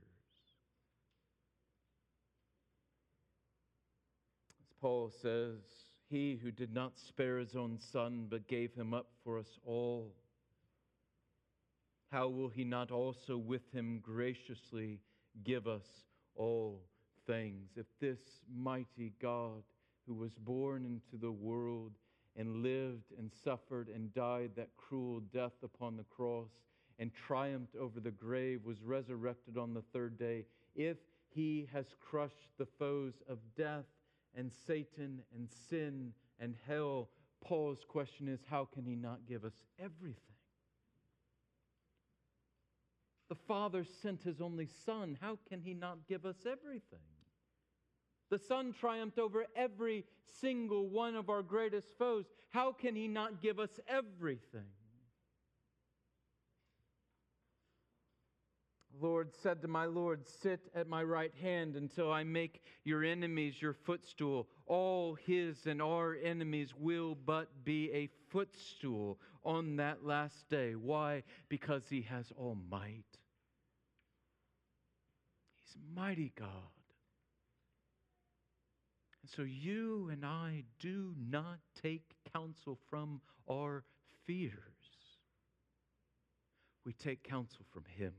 As 4.60 4.73
Paul 4.84 5.14
says, 5.22 5.62
He 6.10 6.36
who 6.44 6.52
did 6.52 6.74
not 6.74 7.00
spare 7.00 7.38
his 7.38 7.56
own 7.56 7.80
son, 7.80 8.28
but 8.30 8.50
gave 8.50 8.74
him 8.74 8.94
up 8.94 9.08
for 9.24 9.40
us 9.40 9.58
all, 9.66 10.12
how 12.12 12.28
will 12.28 12.50
he 12.50 12.66
not 12.66 12.92
also 12.92 13.38
with 13.38 13.62
him 13.72 14.02
graciously 14.04 15.00
give 15.46 15.70
us 15.70 15.86
all 16.36 16.82
things? 17.26 17.70
If 17.78 17.86
this 18.02 18.20
mighty 18.54 19.14
God, 19.22 19.64
who 20.06 20.14
was 20.16 20.34
born 20.34 20.84
into 20.84 21.16
the 21.16 21.32
world 21.32 21.94
and 22.36 22.62
lived 22.62 23.14
and 23.18 23.32
suffered 23.42 23.88
and 23.88 24.14
died 24.14 24.52
that 24.58 24.76
cruel 24.76 25.22
death 25.32 25.64
upon 25.64 25.96
the 25.96 26.04
cross 26.04 26.50
and 27.00 27.10
triumphed 27.26 27.78
over 27.78 28.02
the 28.02 28.12
grave, 28.12 28.66
was 28.66 28.82
resurrected 28.84 29.58
on 29.58 29.74
the 29.74 29.84
third 29.94 30.20
day, 30.20 30.44
if 30.76 30.98
he 31.34 31.70
has 31.72 31.86
crushed 32.02 32.52
the 32.58 32.68
foes 32.78 33.14
of 33.30 33.38
death 33.56 33.86
and 34.36 34.52
Satan 34.68 35.22
and 35.36 35.50
sin 35.70 36.14
and 36.40 36.56
hell, 36.68 37.10
Paul's 37.42 37.86
question 37.88 38.28
is 38.28 38.40
how 38.50 38.66
can 38.66 38.86
he 38.86 38.96
not 38.96 39.28
give 39.28 39.44
us 39.46 39.56
everything? 39.80 40.18
The 43.30 43.36
Father 43.36 43.86
sent 44.02 44.24
his 44.24 44.42
only 44.42 44.68
Son. 44.86 45.18
How 45.20 45.38
can 45.50 45.62
he 45.62 45.74
not 45.74 46.08
give 46.08 46.26
us 46.26 46.46
everything? 46.46 47.00
The 48.34 48.40
Son 48.40 48.74
triumphed 48.74 49.20
over 49.20 49.46
every 49.56 50.06
single 50.40 50.88
one 50.88 51.16
of 51.16 51.30
our 51.30 51.44
greatest 51.44 51.96
foes. 52.00 52.26
How 52.50 52.72
can 52.72 52.96
He 52.96 53.08
not 53.08 53.42
give 53.42 53.60
us 53.60 53.80
everything? 53.88 54.66
Lord 59.02 59.32
said 59.42 59.62
to 59.62 59.68
my 59.68 59.86
Lord, 59.86 60.28
Sit 60.42 60.70
at 60.76 60.88
my 60.88 61.04
right 61.04 61.34
hand 61.42 61.76
until 61.76 62.12
I 62.12 62.24
make 62.24 62.64
your 62.84 63.04
enemies 63.04 63.62
your 63.62 63.74
footstool. 63.74 64.48
All 64.66 65.16
his 65.16 65.66
and 65.66 65.82
our 65.82 66.16
enemies 66.16 66.74
will 66.78 67.16
but 67.16 67.50
be 67.64 67.92
a 67.92 68.10
footstool 68.30 69.20
on 69.44 69.78
that 69.78 70.06
last 70.06 70.50
day. 70.50 70.76
Why? 70.76 71.24
Because 71.50 71.84
he 71.90 72.02
has 72.04 72.32
all 72.38 72.58
might. 72.70 73.04
He's 75.60 75.76
mighty 75.96 76.32
God. 76.38 76.50
And 79.22 79.30
so 79.30 79.44
you 79.44 80.10
and 80.12 80.26
I 80.26 80.64
do 80.80 81.14
not 81.30 81.60
take 81.82 82.16
counsel 82.34 82.78
from 82.90 83.22
our 83.50 83.86
fears. 84.26 84.52
We 86.86 86.94
take 86.94 87.24
counsel 87.24 87.66
from 87.72 87.86
Him. 87.86 88.14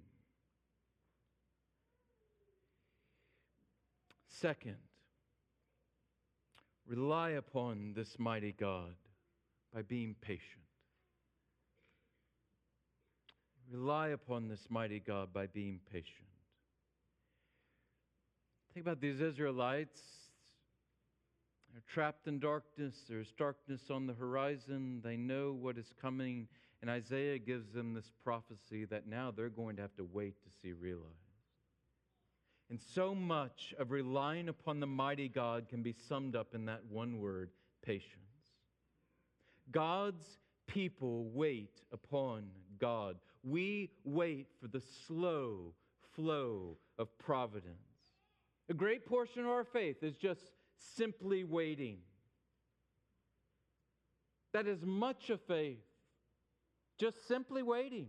Second, 4.41 4.77
rely 6.87 7.31
upon 7.31 7.93
this 7.95 8.17
mighty 8.19 8.53
God 8.53 8.95
by 9.73 9.83
being 9.83 10.15
patient. 10.21 10.43
Rely 13.71 14.09
upon 14.09 14.49
this 14.49 14.67
mighty 14.69 15.01
God 15.01 15.33
by 15.33 15.47
being 15.47 15.81
patient. 15.91 16.29
Think 18.73 18.85
about 18.85 19.01
these 19.01 19.21
Israelites 19.21 20.01
they're 21.75 21.83
trapped 21.93 22.29
in 22.29 22.39
darkness. 22.39 22.95
There's 23.09 23.33
darkness 23.37 23.81
on 23.91 24.07
the 24.07 24.15
horizon. 24.15 25.01
They 25.03 25.17
know 25.17 25.53
what 25.53 25.77
is 25.77 25.93
coming. 26.01 26.47
And 26.81 26.89
Isaiah 26.89 27.37
gives 27.41 27.73
them 27.73 27.95
this 27.95 28.13
prophecy 28.23 28.85
that 28.85 29.09
now 29.09 29.33
they're 29.37 29.49
going 29.49 29.75
to 29.77 29.83
have 29.83 29.97
to 29.97 30.05
wait 30.05 30.37
to 30.45 30.51
see 30.63 30.73
realized. 30.73 31.24
And 32.75 32.83
so 32.93 33.15
much 33.15 33.73
of 33.79 33.93
relying 33.93 34.49
upon 34.49 34.81
the 34.81 34.87
mighty 34.89 35.29
God 35.29 35.69
can 35.69 35.85
be 35.85 35.95
summed 36.09 36.35
up 36.35 36.57
in 36.57 36.65
that 36.65 36.81
one 36.91 37.21
word 37.21 37.51
patience. 37.87 38.51
God's 39.71 40.25
people 40.67 41.31
wait 41.33 41.83
upon 41.93 42.47
God. 42.81 43.15
We 43.45 43.93
wait 44.03 44.49
for 44.61 44.67
the 44.67 44.83
slow 45.07 45.73
flow 46.17 46.77
of 46.99 47.17
providence. 47.17 47.93
A 48.69 48.75
great 48.75 49.07
portion 49.07 49.45
of 49.45 49.51
our 49.53 49.63
faith 49.63 50.03
is 50.03 50.17
just 50.17 50.51
simply 50.97 51.45
waiting. 51.45 51.99
That 54.53 54.67
is 54.67 54.85
much 54.85 55.31
of 55.31 55.41
faith. 55.43 55.79
Just 56.99 57.29
simply 57.29 57.63
waiting. 57.63 58.09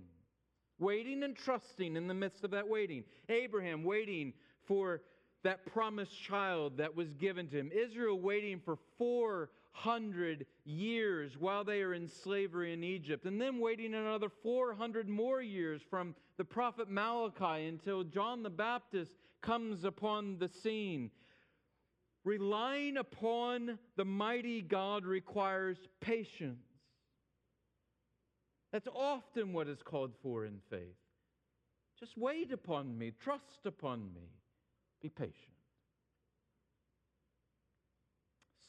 Waiting 0.80 1.22
and 1.22 1.36
trusting 1.38 1.96
in 1.96 2.08
the 2.08 2.16
midst 2.16 2.44
of 2.44 2.50
that 2.50 2.68
waiting. 2.68 3.04
Abraham 3.30 3.84
waiting 3.84 4.34
for 4.68 5.02
that 5.44 5.66
promised 5.66 6.20
child 6.22 6.78
that 6.78 6.96
was 6.96 7.14
given 7.14 7.48
to 7.48 7.58
him. 7.58 7.72
Israel 7.72 8.20
waiting 8.20 8.60
for 8.60 8.78
400 8.98 10.46
years 10.66 11.38
while 11.38 11.64
they 11.64 11.82
are 11.82 11.94
in 11.94 12.08
slavery 12.08 12.74
in 12.74 12.84
Egypt. 12.84 13.26
And 13.26 13.40
then 13.40 13.60
waiting 13.60 13.94
another 13.94 14.30
400 14.30 15.08
more 15.08 15.42
years 15.42 15.82
from 15.90 16.16
the 16.38 16.46
prophet 16.46 16.90
Malachi 16.90 17.68
until 17.68 18.04
John 18.04 18.42
the 18.42 18.50
Baptist 18.50 19.12
comes 19.42 19.84
upon 19.84 20.40
the 20.40 20.50
scene. 20.50 21.12
Relying 22.24 22.98
upon 22.98 23.78
the 23.98 24.06
mighty 24.06 24.64
God 24.64 25.06
requires 25.06 25.78
patience. 26.02 26.66
That's 28.72 28.88
often 28.94 29.54
what 29.54 29.68
is 29.68 29.84
called 29.84 30.14
for 30.24 30.44
in 30.44 30.60
faith. 30.72 30.98
Just 32.00 32.18
wait 32.18 32.52
upon 32.52 32.98
me, 32.98 33.14
trust 33.24 33.66
upon 33.66 34.12
me, 34.14 34.28
be 35.06 35.10
patient. 35.10 35.54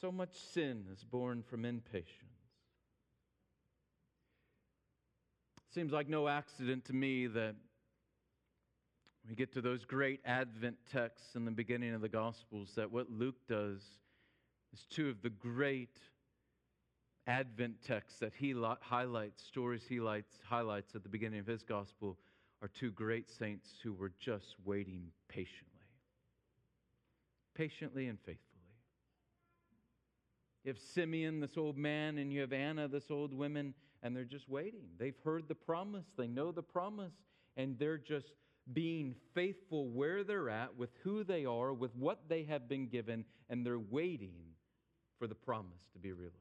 So 0.01 0.13
much 0.13 0.37
sin 0.53 0.85
is 0.93 1.03
born 1.03 1.43
from 1.43 1.65
impatience. 1.65 2.13
Seems 5.73 5.93
like 5.93 6.09
no 6.11 6.29
accident 6.29 6.85
to 6.87 6.93
me 6.93 7.27
that 7.29 7.55
we 9.27 9.35
get 9.35 9.53
to 9.55 9.63
those 9.63 9.87
great 9.87 10.21
Advent 10.27 10.77
texts 10.91 11.37
in 11.37 11.47
the 11.47 11.51
beginning 11.51 11.95
of 11.95 12.03
the 12.03 12.09
Gospels 12.09 12.73
that 12.77 12.93
what 12.93 13.11
Luke 13.11 13.47
does 13.49 13.83
is 14.75 14.85
two 14.91 15.09
of 15.09 15.23
the 15.23 15.31
great 15.31 15.99
Advent 17.27 17.83
texts 17.83 18.19
that 18.21 18.33
he 18.39 18.55
highlights, 18.81 19.43
stories 19.43 19.85
he 19.89 20.01
lights, 20.01 20.39
highlights 20.45 20.95
at 20.95 21.03
the 21.03 21.09
beginning 21.09 21.41
of 21.41 21.47
his 21.47 21.63
Gospel, 21.63 22.19
are 22.61 22.69
two 22.69 22.91
great 22.91 23.31
saints 23.31 23.71
who 23.83 23.95
were 23.95 24.13
just 24.21 24.55
waiting 24.65 25.07
patiently. 25.29 25.76
Patiently 27.57 28.07
and 28.09 28.19
faithfully. 28.19 28.43
You 30.63 30.73
have 30.73 30.79
Simeon, 30.79 31.41
this 31.41 31.57
old 31.57 31.79
man, 31.79 32.19
and 32.19 32.33
you 32.33 32.41
have 32.41 32.53
Anna, 32.53 32.87
this 32.87 33.11
old 33.11 33.33
woman, 33.33 33.73
and 34.03 34.15
they're 34.15 34.25
just 34.25 34.49
waiting. 34.49 34.89
They've 34.99 35.19
heard 35.25 35.49
the 35.49 35.55
promise, 35.55 36.05
they 36.19 36.27
know 36.27 36.53
the 36.53 36.63
promise, 36.63 37.15
and 37.57 37.79
they're 37.79 37.99
just 37.99 38.33
being 38.73 39.15
faithful 39.33 39.89
where 39.89 40.25
they're 40.25 40.51
at, 40.51 40.77
with 40.77 40.91
who 41.03 41.25
they 41.25 41.45
are, 41.45 41.73
with 41.73 41.95
what 41.95 42.29
they 42.29 42.43
have 42.43 42.69
been 42.69 42.89
given, 42.89 43.25
and 43.49 43.65
they're 43.65 43.79
waiting 43.79 44.35
for 45.19 45.27
the 45.27 45.35
promise 45.35 45.89
to 45.93 45.99
be 45.99 46.13
realized. 46.13 46.37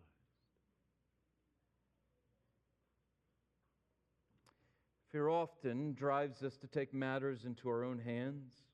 Fear 5.11 5.29
often 5.29 5.93
drives 5.93 6.43
us 6.43 6.57
to 6.57 6.67
take 6.67 6.93
matters 6.93 7.45
into 7.45 7.69
our 7.69 7.85
own 7.85 7.99
hands. 7.99 8.64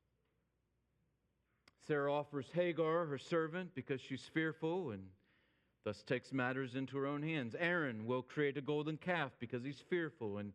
Sarah 1.87 2.13
offers 2.13 2.47
Hagar, 2.53 3.05
her 3.05 3.17
servant, 3.17 3.73
because 3.73 4.01
she's 4.01 4.29
fearful 4.33 4.91
and 4.91 5.03
thus 5.83 6.03
takes 6.03 6.31
matters 6.31 6.75
into 6.75 6.97
her 6.97 7.07
own 7.07 7.23
hands. 7.23 7.55
Aaron 7.57 8.05
will 8.05 8.21
create 8.21 8.57
a 8.57 8.61
golden 8.61 8.97
calf 8.97 9.31
because 9.39 9.63
he's 9.63 9.83
fearful 9.89 10.37
and 10.37 10.53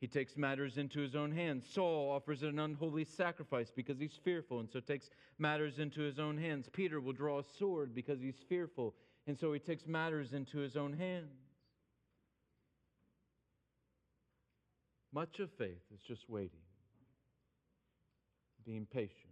he 0.00 0.06
takes 0.06 0.36
matters 0.36 0.78
into 0.78 1.00
his 1.00 1.16
own 1.16 1.32
hands. 1.32 1.66
Saul 1.72 2.10
offers 2.10 2.44
an 2.44 2.60
unholy 2.60 3.04
sacrifice 3.04 3.72
because 3.74 3.98
he's 3.98 4.18
fearful, 4.22 4.60
and 4.60 4.70
so 4.70 4.78
takes 4.78 5.10
matters 5.38 5.80
into 5.80 6.02
his 6.02 6.20
own 6.20 6.38
hands. 6.38 6.68
Peter 6.72 7.00
will 7.00 7.12
draw 7.12 7.40
a 7.40 7.44
sword 7.58 7.94
because 7.94 8.20
he's 8.20 8.44
fearful, 8.48 8.94
and 9.26 9.36
so 9.36 9.52
he 9.52 9.58
takes 9.58 9.86
matters 9.86 10.32
into 10.32 10.58
his 10.58 10.76
own 10.76 10.92
hands. 10.92 11.34
Much 15.12 15.40
of 15.40 15.50
faith 15.58 15.82
is 15.92 16.00
just 16.06 16.28
waiting, 16.28 16.60
being 18.64 18.86
patient. 18.86 19.27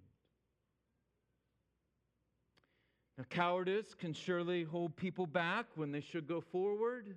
Now, 3.18 3.24
cowardice 3.30 3.94
can 3.94 4.12
surely 4.12 4.64
hold 4.64 4.96
people 4.96 5.26
back 5.26 5.66
when 5.74 5.90
they 5.90 6.02
should 6.02 6.28
go 6.28 6.40
forward, 6.40 7.16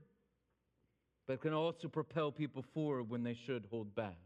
but 1.27 1.41
can 1.41 1.53
also 1.53 1.87
propel 1.87 2.31
people 2.31 2.63
forward 2.73 3.09
when 3.09 3.23
they 3.23 3.33
should 3.33 3.65
hold 3.69 3.93
back. 3.95 4.17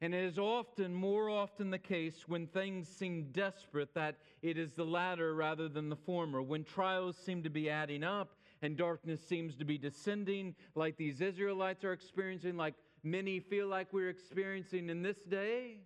And 0.00 0.14
it 0.14 0.24
is 0.24 0.36
often, 0.36 0.92
more 0.92 1.30
often, 1.30 1.70
the 1.70 1.78
case 1.78 2.24
when 2.26 2.48
things 2.48 2.88
seem 2.88 3.28
desperate 3.30 3.94
that 3.94 4.16
it 4.42 4.58
is 4.58 4.72
the 4.72 4.84
latter 4.84 5.32
rather 5.32 5.68
than 5.68 5.88
the 5.88 5.96
former. 5.96 6.42
When 6.42 6.64
trials 6.64 7.16
seem 7.16 7.44
to 7.44 7.50
be 7.50 7.70
adding 7.70 8.02
up 8.02 8.34
and 8.62 8.76
darkness 8.76 9.20
seems 9.20 9.54
to 9.56 9.64
be 9.64 9.78
descending, 9.78 10.56
like 10.74 10.96
these 10.96 11.20
Israelites 11.20 11.84
are 11.84 11.92
experiencing, 11.92 12.56
like 12.56 12.74
many 13.04 13.38
feel 13.38 13.68
like 13.68 13.92
we're 13.92 14.08
experiencing 14.08 14.88
in 14.88 15.02
this 15.02 15.18
day, 15.18 15.82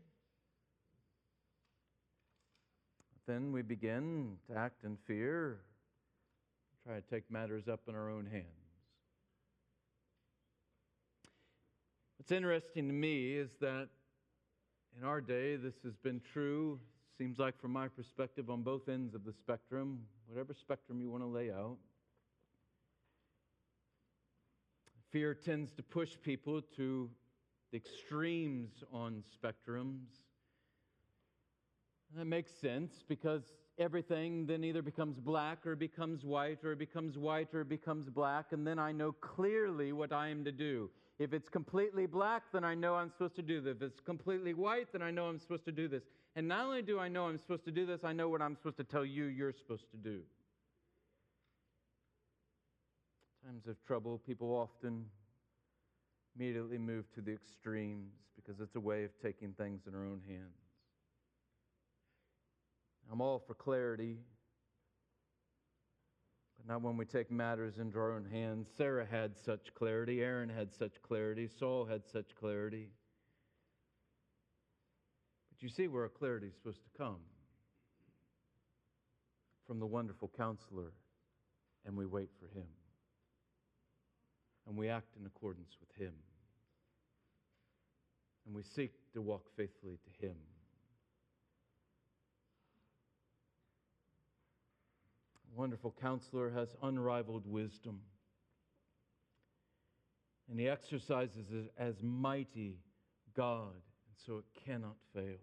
then 3.26 3.52
we 3.52 3.62
begin 3.62 4.36
to 4.48 4.56
act 4.56 4.84
in 4.84 4.96
fear, 5.06 5.60
try 6.86 6.94
to 6.94 7.02
take 7.02 7.30
matters 7.30 7.68
up 7.68 7.80
in 7.88 7.94
our 7.94 8.10
own 8.10 8.26
hands. 8.26 8.46
What's 12.18 12.32
interesting 12.32 12.88
to 12.88 12.94
me 12.94 13.34
is 13.34 13.50
that 13.60 13.88
in 14.98 15.04
our 15.04 15.20
day, 15.20 15.56
this 15.56 15.74
has 15.84 15.94
been 15.96 16.20
true, 16.32 16.80
seems 17.18 17.38
like 17.38 17.60
from 17.60 17.72
my 17.72 17.88
perspective, 17.88 18.50
on 18.50 18.62
both 18.62 18.88
ends 18.88 19.14
of 19.14 19.24
the 19.24 19.32
spectrum, 19.32 20.00
whatever 20.26 20.54
spectrum 20.54 21.00
you 21.00 21.10
want 21.10 21.22
to 21.22 21.28
lay 21.28 21.50
out. 21.50 21.76
Fear 25.12 25.34
tends 25.34 25.72
to 25.72 25.82
push 25.82 26.16
people 26.22 26.60
to 26.76 27.10
the 27.70 27.76
extremes 27.76 28.82
on 28.92 29.22
spectrums. 29.34 30.25
That 32.14 32.26
makes 32.26 32.52
sense 32.60 33.04
because 33.08 33.42
everything 33.78 34.46
then 34.46 34.64
either 34.64 34.82
becomes 34.82 35.18
black 35.18 35.66
or 35.66 35.76
becomes 35.76 36.24
white 36.24 36.64
or 36.64 36.74
becomes 36.74 37.18
white 37.18 37.52
or 37.52 37.64
becomes 37.64 38.08
black, 38.08 38.52
and 38.52 38.66
then 38.66 38.78
I 38.78 38.92
know 38.92 39.12
clearly 39.12 39.92
what 39.92 40.12
I 40.12 40.28
am 40.28 40.44
to 40.44 40.52
do. 40.52 40.90
If 41.18 41.32
it's 41.32 41.48
completely 41.48 42.06
black, 42.06 42.42
then 42.52 42.62
I 42.62 42.74
know 42.74 42.94
I'm 42.94 43.10
supposed 43.10 43.36
to 43.36 43.42
do 43.42 43.60
this. 43.60 43.76
If 43.76 43.82
it's 43.82 44.00
completely 44.00 44.54
white, 44.54 44.92
then 44.92 45.02
I 45.02 45.10
know 45.10 45.26
I'm 45.26 45.38
supposed 45.38 45.64
to 45.64 45.72
do 45.72 45.88
this. 45.88 46.02
And 46.36 46.46
not 46.46 46.66
only 46.66 46.82
do 46.82 46.98
I 46.98 47.08
know 47.08 47.26
I'm 47.26 47.38
supposed 47.38 47.64
to 47.64 47.70
do 47.70 47.86
this, 47.86 48.04
I 48.04 48.12
know 48.12 48.28
what 48.28 48.42
I'm 48.42 48.54
supposed 48.54 48.76
to 48.76 48.84
tell 48.84 49.04
you 49.04 49.24
you're 49.24 49.52
supposed 49.52 49.90
to 49.90 49.96
do. 49.96 50.20
Times 53.44 53.66
of 53.66 53.76
trouble, 53.86 54.20
people 54.26 54.50
often 54.50 55.06
immediately 56.38 56.76
move 56.76 57.10
to 57.14 57.22
the 57.22 57.32
extremes 57.32 58.12
because 58.34 58.60
it's 58.60 58.76
a 58.76 58.80
way 58.80 59.04
of 59.04 59.10
taking 59.22 59.52
things 59.52 59.82
in 59.86 59.94
our 59.94 60.04
own 60.04 60.20
hands. 60.28 60.65
I'm 63.10 63.20
all 63.20 63.38
for 63.38 63.54
clarity, 63.54 64.18
but 66.56 66.66
not 66.66 66.82
when 66.82 66.96
we 66.96 67.04
take 67.04 67.30
matters 67.30 67.78
into 67.78 67.98
our 67.98 68.12
own 68.12 68.24
hands. 68.24 68.68
Sarah 68.76 69.06
had 69.08 69.36
such 69.36 69.72
clarity, 69.74 70.22
Aaron 70.22 70.48
had 70.48 70.72
such 70.72 71.00
clarity, 71.02 71.48
Saul 71.58 71.84
had 71.84 72.02
such 72.04 72.34
clarity. 72.38 72.88
But 75.50 75.62
you 75.62 75.68
see 75.68 75.88
where 75.88 76.02
our 76.02 76.08
clarity 76.08 76.48
is 76.48 76.54
supposed 76.54 76.82
to 76.82 76.98
come 76.98 77.20
from 79.66 79.78
the 79.78 79.86
wonderful 79.86 80.30
counselor, 80.36 80.92
and 81.84 81.96
we 81.96 82.06
wait 82.06 82.30
for 82.40 82.46
him. 82.46 82.66
And 84.66 84.76
we 84.76 84.88
act 84.88 85.16
in 85.18 85.26
accordance 85.26 85.76
with 85.80 85.90
him. 85.96 86.14
And 88.44 88.54
we 88.54 88.62
seek 88.62 88.92
to 89.14 89.22
walk 89.22 89.44
faithfully 89.56 89.98
to 90.04 90.26
him. 90.26 90.36
Wonderful 95.56 95.94
counselor 96.00 96.50
has 96.50 96.68
unrivaled 96.82 97.46
wisdom. 97.46 98.00
And 100.50 100.60
he 100.60 100.68
exercises 100.68 101.46
it 101.50 101.72
as 101.78 101.94
mighty 102.02 102.78
God, 103.36 103.72
and 103.72 104.16
so 104.26 104.38
it 104.38 104.44
cannot 104.64 104.96
fail. 105.14 105.40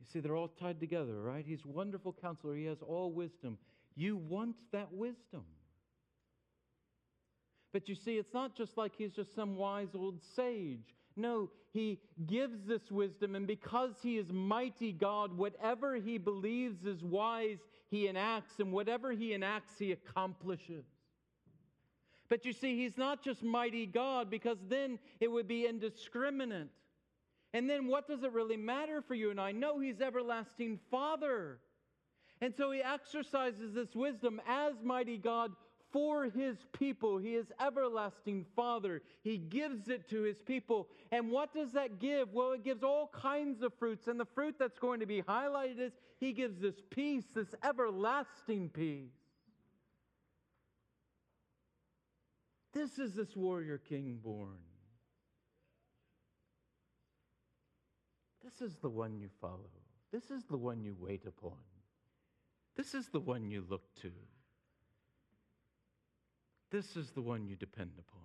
You 0.00 0.06
see, 0.12 0.20
they're 0.20 0.36
all 0.36 0.48
tied 0.48 0.80
together, 0.80 1.20
right? 1.20 1.44
He's 1.46 1.64
wonderful 1.64 2.16
counselor. 2.20 2.56
He 2.56 2.64
has 2.64 2.78
all 2.80 3.12
wisdom. 3.12 3.58
You 3.94 4.16
want 4.16 4.56
that 4.72 4.92
wisdom. 4.92 5.44
But 7.72 7.88
you 7.88 7.94
see, 7.94 8.16
it's 8.16 8.34
not 8.34 8.56
just 8.56 8.76
like 8.76 8.92
he's 8.96 9.12
just 9.12 9.34
some 9.34 9.56
wise 9.56 9.94
old 9.94 10.20
sage. 10.36 10.94
No, 11.16 11.50
he 11.72 12.00
gives 12.26 12.64
this 12.64 12.90
wisdom, 12.90 13.34
and 13.34 13.46
because 13.46 13.92
he 14.02 14.18
is 14.18 14.30
mighty 14.32 14.92
God, 14.92 15.36
whatever 15.36 15.96
he 15.96 16.18
believes 16.18 16.84
is 16.84 17.02
wise, 17.02 17.58
he 17.90 18.08
enacts, 18.08 18.58
and 18.58 18.72
whatever 18.72 19.12
he 19.12 19.32
enacts, 19.34 19.78
he 19.78 19.92
accomplishes. 19.92 20.84
But 22.28 22.44
you 22.44 22.52
see, 22.52 22.76
he's 22.76 22.96
not 22.96 23.22
just 23.22 23.42
mighty 23.42 23.86
God, 23.86 24.30
because 24.30 24.58
then 24.68 24.98
it 25.20 25.30
would 25.30 25.48
be 25.48 25.66
indiscriminate. 25.66 26.68
And 27.54 27.68
then 27.68 27.86
what 27.86 28.08
does 28.08 28.22
it 28.22 28.32
really 28.32 28.56
matter 28.56 29.02
for 29.02 29.14
you 29.14 29.30
and 29.30 29.40
I? 29.40 29.52
know 29.52 29.78
he's 29.78 30.00
everlasting 30.00 30.78
Father. 30.90 31.58
And 32.40 32.54
so 32.56 32.70
he 32.70 32.82
exercises 32.82 33.74
this 33.74 33.94
wisdom 33.94 34.40
as 34.48 34.74
mighty 34.82 35.18
God 35.18 35.52
for 35.92 36.24
his 36.24 36.56
people. 36.72 37.18
He 37.18 37.34
is 37.34 37.52
everlasting 37.60 38.46
Father. 38.56 39.02
He 39.22 39.36
gives 39.36 39.88
it 39.88 40.08
to 40.10 40.22
his 40.22 40.40
people. 40.40 40.88
And 41.10 41.30
what 41.30 41.52
does 41.54 41.72
that 41.72 41.98
give? 41.98 42.32
Well, 42.32 42.52
it 42.52 42.64
gives 42.64 42.82
all 42.82 43.10
kinds 43.12 43.62
of 43.62 43.72
fruits. 43.74 44.08
And 44.08 44.18
the 44.18 44.24
fruit 44.24 44.56
that's 44.58 44.78
going 44.78 45.00
to 45.00 45.06
be 45.06 45.22
highlighted 45.22 45.78
is 45.78 45.92
he 46.18 46.32
gives 46.32 46.60
this 46.60 46.76
peace, 46.90 47.24
this 47.34 47.54
everlasting 47.62 48.70
peace. 48.70 49.10
This 52.72 52.98
is 52.98 53.14
this 53.14 53.36
warrior 53.36 53.78
king 53.78 54.18
born. 54.24 54.56
This 58.42 58.62
is 58.62 58.76
the 58.78 58.88
one 58.88 59.18
you 59.18 59.28
follow. 59.40 59.70
This 60.10 60.30
is 60.30 60.44
the 60.44 60.56
one 60.56 60.82
you 60.82 60.96
wait 60.98 61.26
upon. 61.26 61.58
This 62.76 62.94
is 62.94 63.08
the 63.08 63.20
one 63.20 63.50
you 63.50 63.64
look 63.68 63.82
to. 64.00 64.10
This 66.72 66.96
is 66.96 67.10
the 67.10 67.20
one 67.20 67.46
you 67.46 67.54
depend 67.54 67.90
upon. 67.98 68.22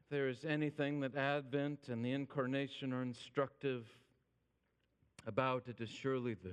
If 0.00 0.08
there 0.08 0.28
is 0.28 0.46
anything 0.46 1.00
that 1.00 1.14
Advent 1.14 1.88
and 1.88 2.02
the 2.02 2.12
Incarnation 2.12 2.94
are 2.94 3.02
instructive 3.02 3.86
about, 5.26 5.68
it 5.68 5.78
is 5.82 5.90
surely 5.90 6.32
this 6.32 6.52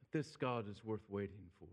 that 0.00 0.18
this 0.18 0.34
God 0.36 0.66
is 0.66 0.82
worth 0.82 1.04
waiting 1.10 1.50
for. 1.58 1.68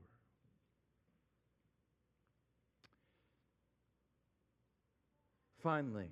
Finally, 5.64 6.12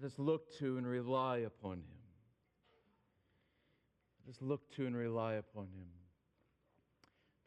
let 0.00 0.06
us 0.06 0.18
look 0.20 0.56
to 0.60 0.78
and 0.78 0.86
rely 0.86 1.38
upon 1.38 1.78
Him. 1.78 1.95
Just 4.26 4.42
look 4.42 4.70
to 4.74 4.86
and 4.86 4.96
rely 4.96 5.34
upon 5.34 5.64
Him. 5.64 5.86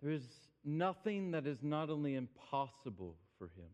There 0.02 0.12
is 0.12 0.24
nothing 0.64 1.32
that 1.32 1.46
is 1.46 1.62
not 1.62 1.90
only 1.90 2.16
impossible 2.16 3.16
for 3.38 3.48
Him, 3.48 3.70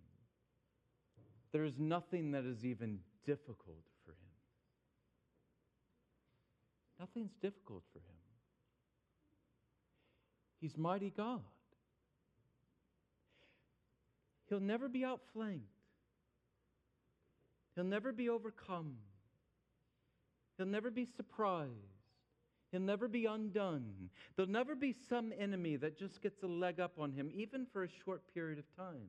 there 1.51 1.63
is 1.63 1.77
nothing 1.77 2.31
that 2.31 2.45
is 2.45 2.65
even 2.65 2.99
difficult 3.25 3.85
for 4.05 4.11
Him. 4.11 4.17
Nothing's 6.99 7.33
difficult 7.41 7.83
for 7.93 7.99
Him. 7.99 8.15
He's 10.59 10.77
mighty 10.77 11.11
God. 11.15 11.41
He'll 14.49 14.59
never 14.59 14.87
be 14.87 15.05
outflanked. 15.05 15.63
He'll 17.75 17.83
never 17.83 18.11
be 18.11 18.29
overcome. 18.29 18.95
He'll 20.57 20.67
never 20.67 20.89
be 20.89 21.05
surprised. 21.05 21.94
He'll 22.75 22.83
never 22.83 23.07
be 23.07 23.25
undone. 23.25 24.09
There'll 24.35 24.51
never 24.51 24.75
be 24.75 24.93
some 25.07 25.31
enemy 25.39 25.77
that 25.77 25.97
just 25.97 26.21
gets 26.21 26.43
a 26.43 26.45
leg 26.45 26.81
up 26.81 26.99
on 26.99 27.13
him, 27.13 27.31
even 27.33 27.65
for 27.71 27.85
a 27.85 27.87
short 28.03 28.21
period 28.33 28.59
of 28.59 28.65
time. 28.75 29.07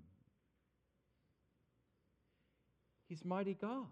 He's 3.08 3.24
mighty 3.24 3.54
God. 3.54 3.88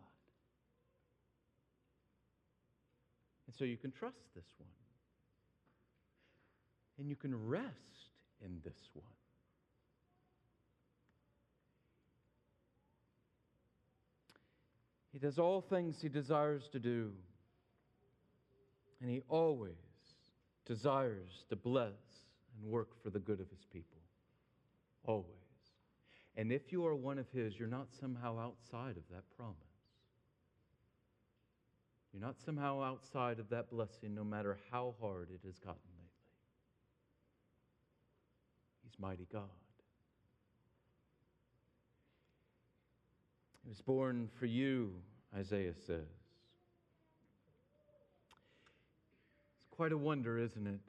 And 3.49 3.57
so 3.59 3.65
you 3.65 3.77
can 3.77 3.91
trust 3.91 4.23
this 4.37 4.47
one. 4.59 4.69
And 7.01 7.09
you 7.09 7.17
can 7.17 7.35
rest 7.35 7.67
in 8.45 8.61
this 8.65 8.79
one. 8.93 9.07
He 15.13 15.19
does 15.19 15.41
all 15.41 15.63
things 15.63 15.97
he 16.01 16.09
desires 16.09 16.69
to 16.71 16.79
do. 16.79 17.11
And 19.05 19.13
he 19.13 19.21
always 19.29 19.75
desires 20.65 21.45
to 21.51 21.57
bless 21.57 21.93
and 22.57 22.71
work 22.73 23.03
for 23.03 23.11
the 23.11 23.19
good 23.19 23.39
of 23.39 23.51
his 23.51 23.67
people. 23.71 24.01
Always. 25.05 25.27
And 26.39 26.51
if 26.51 26.73
you 26.73 26.87
are 26.87 26.95
one 26.95 27.19
of 27.19 27.27
His, 27.31 27.59
you're 27.59 27.69
not 27.69 27.89
somehow 28.01 28.39
outside 28.41 28.97
of 28.97 29.03
that 29.11 29.25
promise. 29.37 29.59
You're 32.15 32.23
not 32.23 32.37
somehow 32.47 32.83
outside 32.83 33.39
of 33.39 33.51
that 33.51 33.69
blessing, 33.71 34.15
no 34.15 34.25
matter 34.25 34.57
how 34.73 34.95
hard 35.03 35.29
it 35.29 35.41
has 35.45 35.59
gotten 35.59 35.83
lately. 35.99 36.09
He's 38.85 38.99
mighty 38.99 39.27
God. 39.31 39.43
He 43.65 43.69
was 43.69 43.83
born 43.83 44.31
for 44.41 44.47
you, 44.47 44.95
Isaiah 45.37 45.75
says. 45.87 46.24
Quite 49.77 49.93
a 49.93 49.99
wonder, 49.99 50.39
isn't 50.39 50.67
it? 50.67 50.81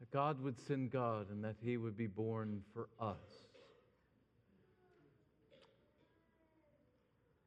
That 0.00 0.10
God 0.10 0.42
would 0.42 0.58
send 0.66 0.90
God 0.90 1.30
and 1.30 1.44
that 1.44 1.54
He 1.62 1.76
would 1.76 1.96
be 1.96 2.08
born 2.08 2.62
for 2.74 2.88
us. 3.00 3.16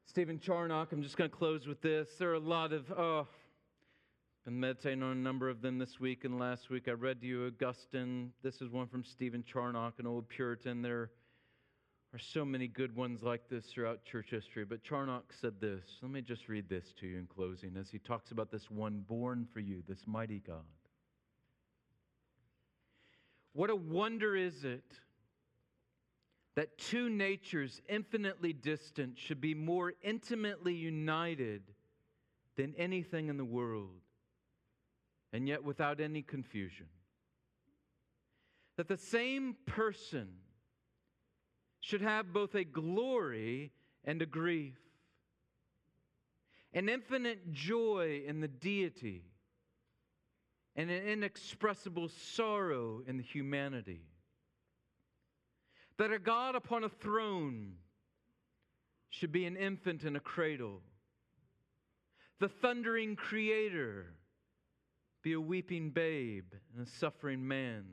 Stephen 0.05 0.39
Charnock, 0.39 0.93
I'm 0.93 1.03
just 1.03 1.17
going 1.17 1.29
to 1.29 1.35
close 1.35 1.67
with 1.67 1.81
this. 1.81 2.07
There 2.17 2.31
are 2.31 2.35
a 2.35 2.39
lot 2.39 2.71
of, 2.71 2.89
oh, 2.93 3.27
been 4.45 4.57
meditating 4.57 5.03
on 5.03 5.11
a 5.11 5.15
number 5.19 5.49
of 5.49 5.61
them 5.61 5.79
this 5.79 5.99
week 5.99 6.23
and 6.23 6.39
last 6.39 6.69
week. 6.69 6.87
I 6.87 6.91
read 6.91 7.19
to 7.19 7.27
you 7.27 7.47
Augustine. 7.47 8.31
This 8.41 8.61
is 8.61 8.69
one 8.69 8.87
from 8.87 9.03
Stephen 9.03 9.43
Charnock, 9.43 9.99
an 9.99 10.07
old 10.07 10.29
Puritan. 10.29 10.81
There 10.81 11.09
are 12.15 12.19
so 12.19 12.45
many 12.45 12.65
good 12.65 12.95
ones 12.95 13.23
like 13.23 13.49
this 13.49 13.65
throughout 13.65 14.05
church 14.05 14.27
history. 14.29 14.63
But 14.63 14.81
Charnock 14.81 15.33
said 15.33 15.59
this. 15.59 15.83
Let 16.01 16.11
me 16.11 16.21
just 16.21 16.47
read 16.47 16.69
this 16.69 16.93
to 17.01 17.07
you 17.07 17.17
in 17.17 17.27
closing 17.27 17.75
as 17.75 17.89
he 17.89 17.99
talks 17.99 18.31
about 18.31 18.49
this 18.49 18.71
one 18.71 19.03
born 19.05 19.45
for 19.53 19.59
you, 19.59 19.83
this 19.85 20.07
mighty 20.07 20.39
God. 20.39 20.63
What 23.51 23.69
a 23.69 23.75
wonder 23.75 24.33
is 24.33 24.63
it 24.63 25.01
that 26.55 26.77
two 26.77 27.09
natures 27.09 27.81
infinitely 27.89 28.53
distant 28.53 29.19
should 29.19 29.41
be 29.41 29.53
more 29.53 29.91
intimately 30.01 30.73
united 30.73 31.63
than 32.55 32.75
anything 32.77 33.27
in 33.27 33.35
the 33.35 33.43
world, 33.43 33.99
and 35.33 35.49
yet 35.49 35.65
without 35.65 35.99
any 35.99 36.21
confusion. 36.21 36.87
That 38.77 38.87
the 38.87 38.95
same 38.95 39.57
person 39.65 40.29
should 41.85 42.01
have 42.01 42.33
both 42.33 42.55
a 42.55 42.63
glory 42.63 43.71
and 44.03 44.19
a 44.19 44.25
grief, 44.25 44.73
an 46.73 46.89
infinite 46.89 47.53
joy 47.53 48.23
in 48.25 48.39
the 48.39 48.47
deity, 48.47 49.21
and 50.75 50.89
an 50.89 51.03
inexpressible 51.05 52.09
sorrow 52.09 53.03
in 53.05 53.17
the 53.17 53.23
humanity. 53.23 54.01
That 55.97 56.11
a 56.11 56.17
God 56.17 56.55
upon 56.55 56.83
a 56.83 56.89
throne 56.89 57.73
should 59.09 59.31
be 59.31 59.45
an 59.45 59.55
infant 59.55 60.05
in 60.05 60.15
a 60.15 60.19
cradle, 60.19 60.81
the 62.39 62.49
thundering 62.49 63.15
creator 63.15 64.07
be 65.21 65.33
a 65.33 65.39
weeping 65.39 65.91
babe 65.91 66.45
and 66.73 66.87
a 66.87 66.89
suffering 66.89 67.47
man, 67.47 67.85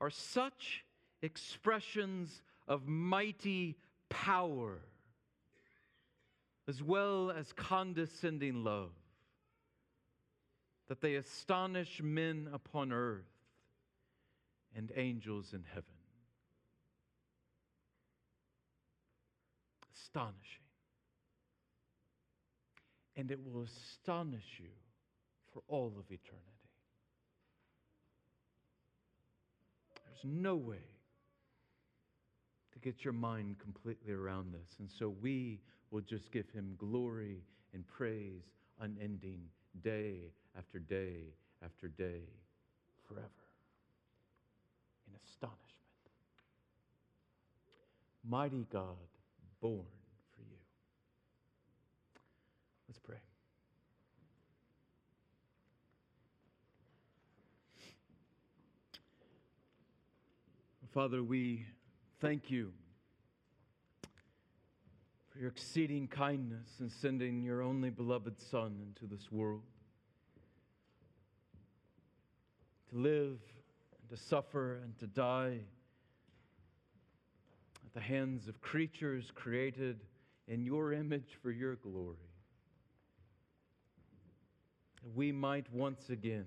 are 0.00 0.10
such 0.10 0.82
expressions 1.26 2.42
of 2.66 2.86
mighty 2.88 3.76
power 4.08 4.78
as 6.66 6.82
well 6.82 7.30
as 7.30 7.52
condescending 7.52 8.64
love 8.64 8.90
that 10.88 11.00
they 11.00 11.16
astonish 11.16 12.00
men 12.02 12.48
upon 12.52 12.92
earth 12.92 13.24
and 14.74 14.90
angels 14.96 15.52
in 15.52 15.64
heaven. 15.72 15.96
astonishing. 20.16 20.62
And 23.16 23.30
it 23.30 23.38
will 23.42 23.62
astonish 23.62 24.58
you 24.58 24.70
for 25.52 25.62
all 25.68 25.92
of 25.98 26.04
eternity. 26.10 26.42
There's 30.04 30.24
no 30.24 30.56
way 30.56 30.84
to 32.76 32.80
get 32.80 33.04
your 33.04 33.14
mind 33.14 33.56
completely 33.58 34.12
around 34.12 34.52
this. 34.52 34.76
And 34.80 34.90
so 34.90 35.14
we 35.22 35.60
will 35.90 36.02
just 36.02 36.30
give 36.30 36.48
him 36.50 36.74
glory 36.76 37.42
and 37.72 37.86
praise 37.86 38.42
unending 38.80 39.40
day 39.82 40.30
after 40.58 40.78
day 40.78 41.32
after 41.64 41.88
day 41.88 42.20
forever 43.08 43.30
in 45.08 45.14
astonishment. 45.24 45.62
Mighty 48.28 48.66
God, 48.70 48.96
born 49.62 49.86
for 50.34 50.42
you. 50.42 50.58
Let's 52.88 52.98
pray. 52.98 53.16
Father, 60.92 61.22
we 61.22 61.64
thank 62.20 62.50
you 62.50 62.72
for 65.30 65.38
your 65.38 65.48
exceeding 65.48 66.08
kindness 66.08 66.68
in 66.80 66.88
sending 66.88 67.42
your 67.42 67.62
only 67.62 67.90
beloved 67.90 68.40
Son 68.40 68.78
into 68.86 69.12
this 69.12 69.30
world 69.30 69.62
to 72.90 72.96
live 72.96 73.38
and 74.00 74.08
to 74.08 74.16
suffer 74.16 74.80
and 74.82 74.98
to 74.98 75.06
die 75.06 75.58
at 77.84 77.94
the 77.94 78.00
hands 78.00 78.48
of 78.48 78.60
creatures 78.60 79.30
created 79.34 80.00
in 80.48 80.64
your 80.64 80.92
image 80.92 81.38
for 81.42 81.50
your 81.50 81.76
glory 81.76 82.16
we 85.14 85.30
might 85.32 85.70
once 85.72 86.10
again 86.10 86.46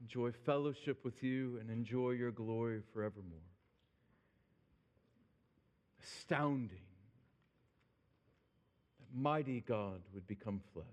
enjoy 0.00 0.30
fellowship 0.44 1.04
with 1.04 1.22
you 1.22 1.58
and 1.60 1.70
enjoy 1.70 2.10
your 2.10 2.32
glory 2.32 2.82
forevermore. 2.92 3.51
Astounding 6.02 6.78
that 8.98 9.18
mighty 9.18 9.60
God 9.60 10.00
would 10.14 10.26
become 10.26 10.60
flesh. 10.72 10.86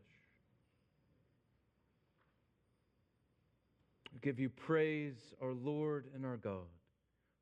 We 4.14 4.20
give 4.20 4.39
you 4.39 4.49
praise, 4.49 5.34
our 5.41 5.53
Lord 5.53 6.05
and 6.16 6.26
our 6.26 6.38
God, 6.38 6.68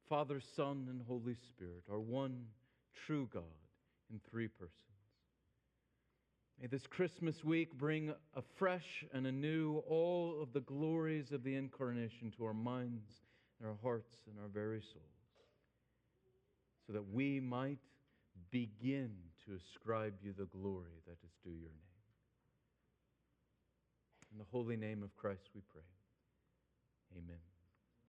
Father, 0.07 0.39
Son, 0.55 0.87
and 0.89 1.01
Holy 1.07 1.35
Spirit, 1.35 1.83
our 1.91 1.99
one 1.99 2.45
true 3.05 3.29
God 3.33 3.43
in 4.11 4.19
three 4.29 4.47
persons. 4.47 4.71
May 6.61 6.67
this 6.67 6.87
Christmas 6.87 7.43
week 7.43 7.73
bring 7.77 8.13
afresh 8.35 9.05
and 9.13 9.27
anew 9.27 9.83
all 9.87 10.41
of 10.41 10.53
the 10.53 10.61
glories 10.61 11.31
of 11.31 11.43
the 11.43 11.55
incarnation 11.55 12.31
to 12.37 12.45
our 12.45 12.53
minds 12.53 13.05
and 13.59 13.67
our 13.67 13.77
hearts 13.83 14.15
and 14.27 14.39
our 14.41 14.47
very 14.47 14.81
souls, 14.81 15.16
so 16.87 16.93
that 16.93 17.11
we 17.11 17.39
might 17.41 17.79
begin 18.49 19.11
to 19.45 19.55
ascribe 19.55 20.13
you 20.23 20.33
the 20.37 20.45
glory 20.45 21.01
that 21.05 21.17
is 21.23 21.31
due 21.43 21.51
your 21.51 21.69
name. 21.69 21.97
In 24.31 24.37
the 24.37 24.45
holy 24.51 24.77
name 24.77 25.03
of 25.03 25.15
Christ 25.17 25.49
we 25.53 25.61
pray. 25.69 25.81
Amen. 27.17 27.56